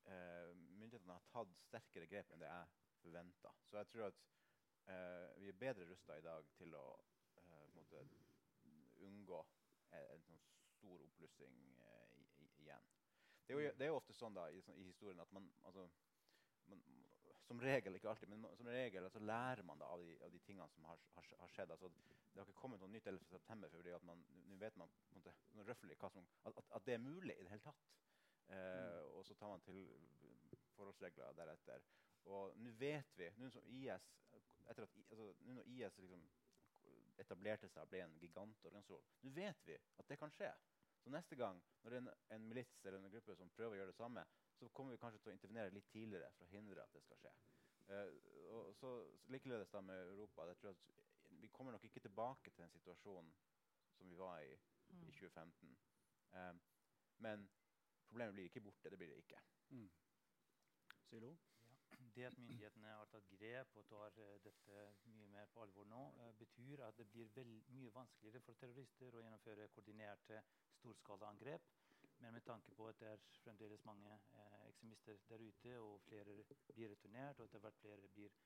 [0.06, 3.54] eh, myndighetene har tatt sterkere grep enn det jeg forventa.
[3.68, 4.26] Så jeg tror at
[5.38, 6.84] vi er bedre rusta i dag til å
[7.76, 8.00] måte,
[9.06, 9.40] unngå
[9.90, 10.40] en, en sånn
[10.76, 12.88] stor oppblussing uh, igjen.
[13.46, 15.86] Det er, jo, det er, jo, ofte sånn da, i, i historien at man, altså,
[16.70, 16.82] man,
[17.50, 20.38] Som regel, ikke alltid, men som regel altså, lærer man da av de, av de
[20.46, 21.72] tingene som har, har, har skjedd.
[21.74, 21.88] Altså,
[22.30, 23.70] det har ikke kommet noe nytt 11.9.
[23.72, 27.42] fordi at man, nå vet man på en røffelig at, at, det er mulig i
[27.42, 27.88] det hele tatt.
[28.54, 29.16] Eh, mm.
[29.18, 29.80] Og så tar man til
[30.76, 31.88] forholdsregler deretter.
[32.30, 34.06] Og nå vet vi nå som IS,
[34.70, 36.22] etter at, altså, når IS liksom
[37.18, 40.52] etablerte seg og ble en gigantorganisasjon, nå vet vi at det kan skje.
[41.02, 43.80] Så neste gang når det er en, en milits eller en gruppe som prøver å
[43.80, 44.24] gjøre det samme,
[44.60, 47.20] så kommer vi kanskje til å intervenere litt tidligere for å hindre at det skal
[47.22, 47.32] skje.
[47.90, 48.10] Eh,
[48.56, 48.90] og så
[49.32, 50.46] Likeledes da med Europa.
[50.46, 50.90] Jeg tror at
[51.40, 53.30] Vi kommer nok ikke tilbake til den situasjonen
[53.96, 54.56] som vi var i
[54.90, 55.04] mm.
[55.08, 55.68] i 2015.
[55.68, 56.54] Um, eh,
[57.18, 57.50] men
[58.08, 58.90] problemet blir ikke borte.
[58.90, 59.38] Det blir det ikke.
[59.68, 59.90] Mm.
[61.06, 61.38] Silo?
[62.14, 64.80] det at myndighetene har tatt grep og tar uh, dette
[65.12, 69.14] mye mer på alvor nå, uh, betyr at det blir vel, mye vanskeligere for terrorister
[69.14, 70.42] å gjennomføre koordinerte
[70.80, 71.70] storskalaangrep.
[72.20, 76.24] Men med tanke på at det er fremdeles mange eh, ekstremister der ute, og flere
[76.74, 78.36] blir returnert, og etter hvert flere blir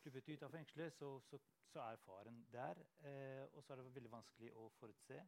[0.00, 1.38] sluppet ut av fengselet, så, så,
[1.72, 2.78] så er faren der.
[3.52, 5.18] og så er det veldig vanskelig å forutse.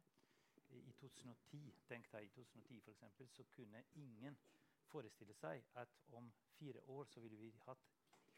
[0.75, 4.37] I 2010, tenk deg, i 2010 for eksempel, så kunne ingen
[4.89, 7.87] forestille seg at om fire år så ville vi hatt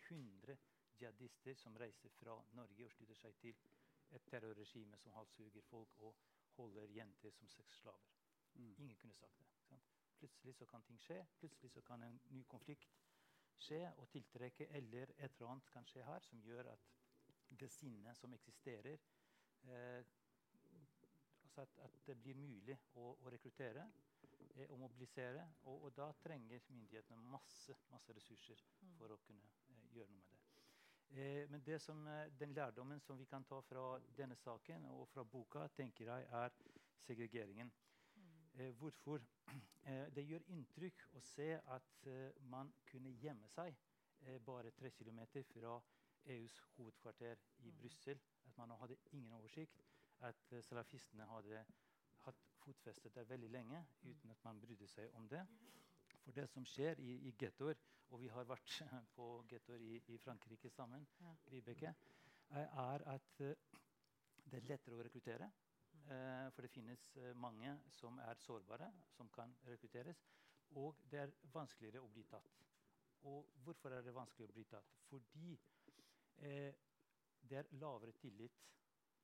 [0.10, 0.58] 100
[1.00, 3.56] jihadister som reiser fra Norge og slutter seg til
[4.16, 6.16] et terrorregime som halshugger folk og
[6.58, 8.27] holder jenter som sexslaver.
[8.58, 8.74] Mm.
[8.78, 9.48] Ingen kunne sagt det.
[9.70, 9.94] Sant?
[10.18, 11.22] Plutselig så kan ting skje.
[11.40, 12.98] Plutselig så kan en ny konflikt
[13.58, 16.90] skje og tiltrekke, eller et eller annet kan skje her som gjør at
[17.60, 18.98] det sinnet som eksisterer
[19.64, 20.06] eh,
[21.44, 23.86] altså at, at, det blir mulig å, å rekruttere
[24.56, 25.46] eh, og mobilisere.
[25.64, 28.98] Og, og, da trenger myndighetene masse, masse ressurser mm.
[29.00, 30.44] for å kunne eh, gjøre noe med det.
[31.10, 35.08] Eh, men det som, eh, den lærdommen som vi kan ta fra denne saken og
[35.14, 36.58] fra boka, tenker jeg er
[37.08, 37.72] segregeringen.
[38.58, 39.22] Eh, hvorfor?
[39.88, 42.08] Eh, det gjør inntrykk å se at
[42.52, 43.78] man kunne gjemme seg
[44.44, 45.78] bare tre km fra
[46.34, 47.78] EUs hovedkvarter i mm.
[47.80, 48.20] Brussel.
[48.50, 49.80] At man hadde ingen oversikt.
[50.28, 51.62] At salafistene hadde
[52.26, 55.46] hatt fotfeste der veldig lenge uten at man brydde seg om det.
[56.26, 57.80] For det som skjer i, i gettoer,
[58.10, 58.82] og vi har vært
[59.16, 61.08] på gettoer i, i, Frankrike sammen.
[61.54, 61.96] Vibeke,
[62.52, 65.48] er at det er lettere å rekruttere.
[66.08, 70.24] Uh, for det finnes uh, mange som er sårbare, som kan rekrutteres.
[70.80, 72.64] Og det er vanskeligere å bli tatt.
[73.28, 74.94] Og hvorfor er det vanskelig å bli tatt?
[75.10, 75.58] Fordi
[76.38, 78.60] det er lavere tillit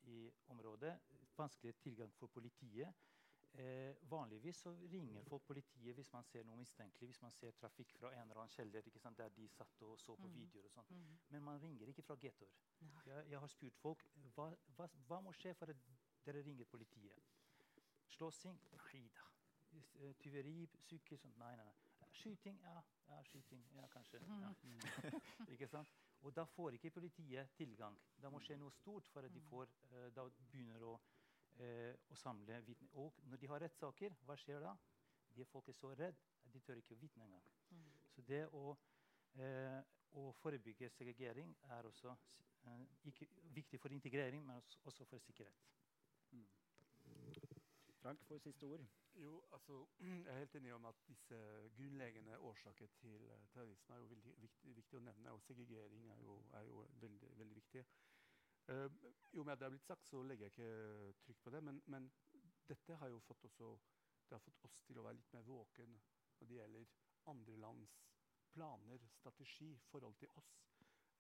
[0.10, 0.96] i området.
[1.38, 3.04] Vanskeligere tilgang for politiet.
[3.54, 7.92] Eh, vanligvis så ringer folk politiet hvis man ser noe mistenkelig, hvis man ser trafikk
[8.00, 8.88] fra en eller annen kjeller
[9.20, 10.34] der de satt og så på mm.
[10.34, 10.66] videoer.
[10.66, 10.90] og sånt.
[10.90, 11.20] Mm.
[11.30, 12.50] Men man ringer ikke fra gettoer.
[13.06, 15.86] Jeg, jeg, har spurt folk hva, hva, hva, må skje for at
[16.26, 17.32] dere ringer politiet.
[18.16, 18.60] Slåssing?
[18.94, 19.30] Nei da.
[19.74, 20.68] Eh, tyveri?
[20.86, 21.80] sykkel Sånn, nei, nei, nei.
[22.14, 22.60] Skyting?
[22.62, 23.64] Ja, ja skyting.
[23.74, 24.20] Ja, kanskje.
[24.22, 24.52] Ja.
[24.64, 25.18] Mm.
[25.56, 25.90] ikke sant?
[26.24, 27.98] Og da får ikke politiet tilgang.
[28.22, 29.48] Da må skje noe stort for at de mm.
[29.50, 30.94] får, uh, da begynner å,
[31.60, 32.94] uh, å samle vitner.
[33.02, 34.76] Og når de har rettssaker, hva skjer da?
[35.34, 37.50] De folk er så redde at de tør ikke å vitne engang.
[37.74, 37.90] Mm.
[38.14, 38.76] Så det å,
[39.42, 39.82] uh,
[40.22, 42.14] å, forebygge segregering er også
[43.10, 45.66] ikke, viktig for integrering, men også for sikkerhet.
[48.04, 48.82] Frank får siste ord.
[49.16, 49.86] Jo, altså,
[50.26, 51.38] Jeg er helt enig om at disse
[51.78, 55.32] grunnleggende årsaker til uh, terrorisme er jo veldig viktig, viktig, å nevne.
[55.32, 57.86] Og segregering er jo, er jo veldig, veldig, viktig.
[58.68, 58.90] Uh,
[59.38, 61.64] jo at det er blitt sagt, så legger jeg ikke trykk på det.
[61.70, 62.12] Men, men,
[62.68, 63.72] dette har jo fått, også,
[64.28, 66.94] det har fått oss til å være litt mer våken når det gjelder
[67.32, 67.98] andre lands
[68.52, 70.56] planer, strategi, forhold til oss.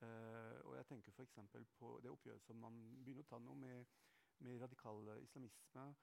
[0.03, 1.39] Uh, og jeg tenker f.eks.
[1.79, 3.93] på det oppgjøret som man begynner å ta nå med,
[4.43, 5.93] med radikal islamisme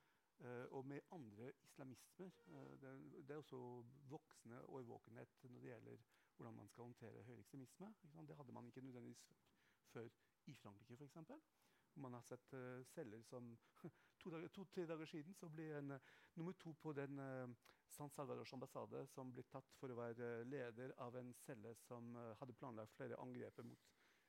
[0.71, 2.31] og med andre islamismer.
[2.47, 2.93] Uh, det,
[3.29, 3.61] det, er også
[4.09, 5.97] voksende årvåkenhet når det gjelder
[6.37, 7.95] hvordan man skal håndtere høyreekstremisme.
[8.29, 9.27] Det hadde man ikke nødvendigvis
[9.93, 10.09] før
[10.47, 11.17] i Frankrike, f.eks.
[11.95, 12.55] Man har sett
[12.87, 13.59] celler som
[14.21, 15.99] To-tre to, dager siden så ble en
[16.35, 17.19] nummer to på den
[17.91, 22.37] San Salvadors ambassade som ble tatt for å være leder av en celle som uh,
[22.39, 23.89] hadde planlagt flere angrep mot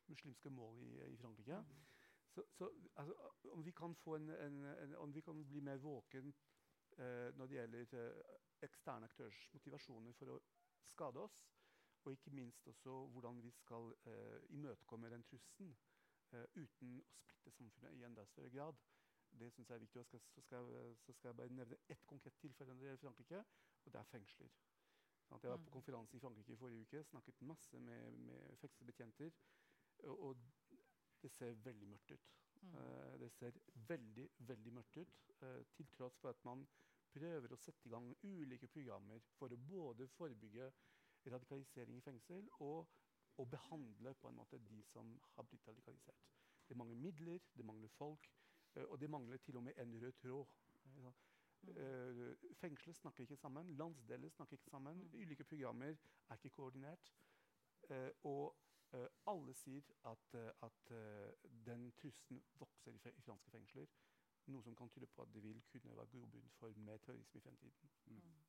[0.10, 1.60] muslimske mål i, i Frankrike.
[1.62, 1.84] Mm.
[2.32, 3.14] Så, så altså,
[3.52, 3.74] om, vi
[4.16, 6.34] en, en, en, om, vi kan bli mer våken
[6.98, 10.40] eh, når det gjelder eh, eksterne aktørers motivasjoner for å
[10.88, 11.42] skade oss,
[12.04, 13.92] og ikke minst også hvordan vi skal
[14.50, 15.76] imøtekomme den trusselen
[16.56, 18.80] uten å splitte samfunnet i enda større grad,
[19.40, 20.04] det syns jeg er viktig.
[20.06, 23.44] Skal, så, skal, så, skal, jeg bare nevne ett konkret tilfelle når det gjelder Frankrike,
[23.86, 24.56] og det er fengsler.
[25.28, 25.76] Sånn jeg var på mm.
[25.76, 29.38] konferanse i Frankrike i forrige uke, snakket masse med, med fengselsbetjenter.
[30.10, 30.50] Og, og,
[31.22, 32.32] det ser veldig mørkt ut.
[32.62, 32.74] Mm.
[32.76, 33.58] Uh, det ser
[33.90, 35.20] veldig, veldig mørkt ut.
[35.42, 36.66] Uh, til tross for at man
[37.12, 40.72] prøver å sette i gang ulike programmer for å både forebygge
[41.32, 42.88] radikalisering i fengsel og,
[43.38, 46.30] og behandle på en måte de som har blitt radikalisert.
[46.70, 48.30] Det mangler midler, det mangler folk.
[48.76, 50.46] Eh, og det mangler til og med en rød tråd.
[51.62, 55.04] Uh, fengsler snakker ikke sammen, landsdeler snakker ikke sammen.
[55.04, 55.20] Mm.
[55.22, 55.92] Ulike programmer
[56.30, 57.12] er ikke koordinert.
[58.24, 58.56] Og
[59.28, 60.94] alle sier at, at
[61.66, 63.88] den trusselen vokser i, i, franske fengsler.
[64.52, 67.46] Noe som kan tyde på at det vil kunne være grobunn for mer terrorisme i
[67.46, 67.92] fremtiden.
[68.06, 68.16] Mm.
[68.16, 68.42] mm.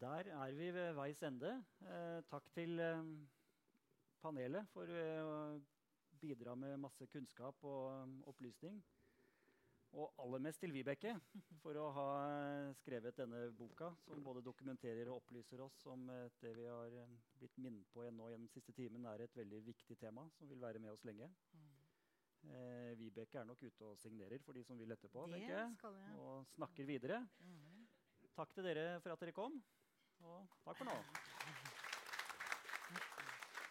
[0.00, 1.64] Der er vi ved veis ende.
[2.30, 2.80] takk til
[4.20, 5.32] panelet for å
[6.20, 8.78] bidra med masse kunnskap og um, opplysning.
[9.96, 11.14] Og aller mest til Vibeke
[11.62, 12.08] for å ha
[12.82, 16.04] skrevet denne boka, som både dokumenterer og opplyser oss om
[16.42, 19.96] det vi har um, blitt minnet på nå gjennom siste timen, er et veldig viktig
[20.00, 21.30] tema som vil være med oss lenge.
[21.56, 21.68] Mm.
[22.48, 25.26] Eh, Vibeke er nok ute og signerer for de som vil etterpå.
[25.26, 26.20] Det tenker jeg.
[26.20, 27.24] Og snakker videre.
[27.40, 27.88] Mm.
[28.36, 29.58] Takk til dere for at dere kom.
[30.22, 31.37] Og takk for nå.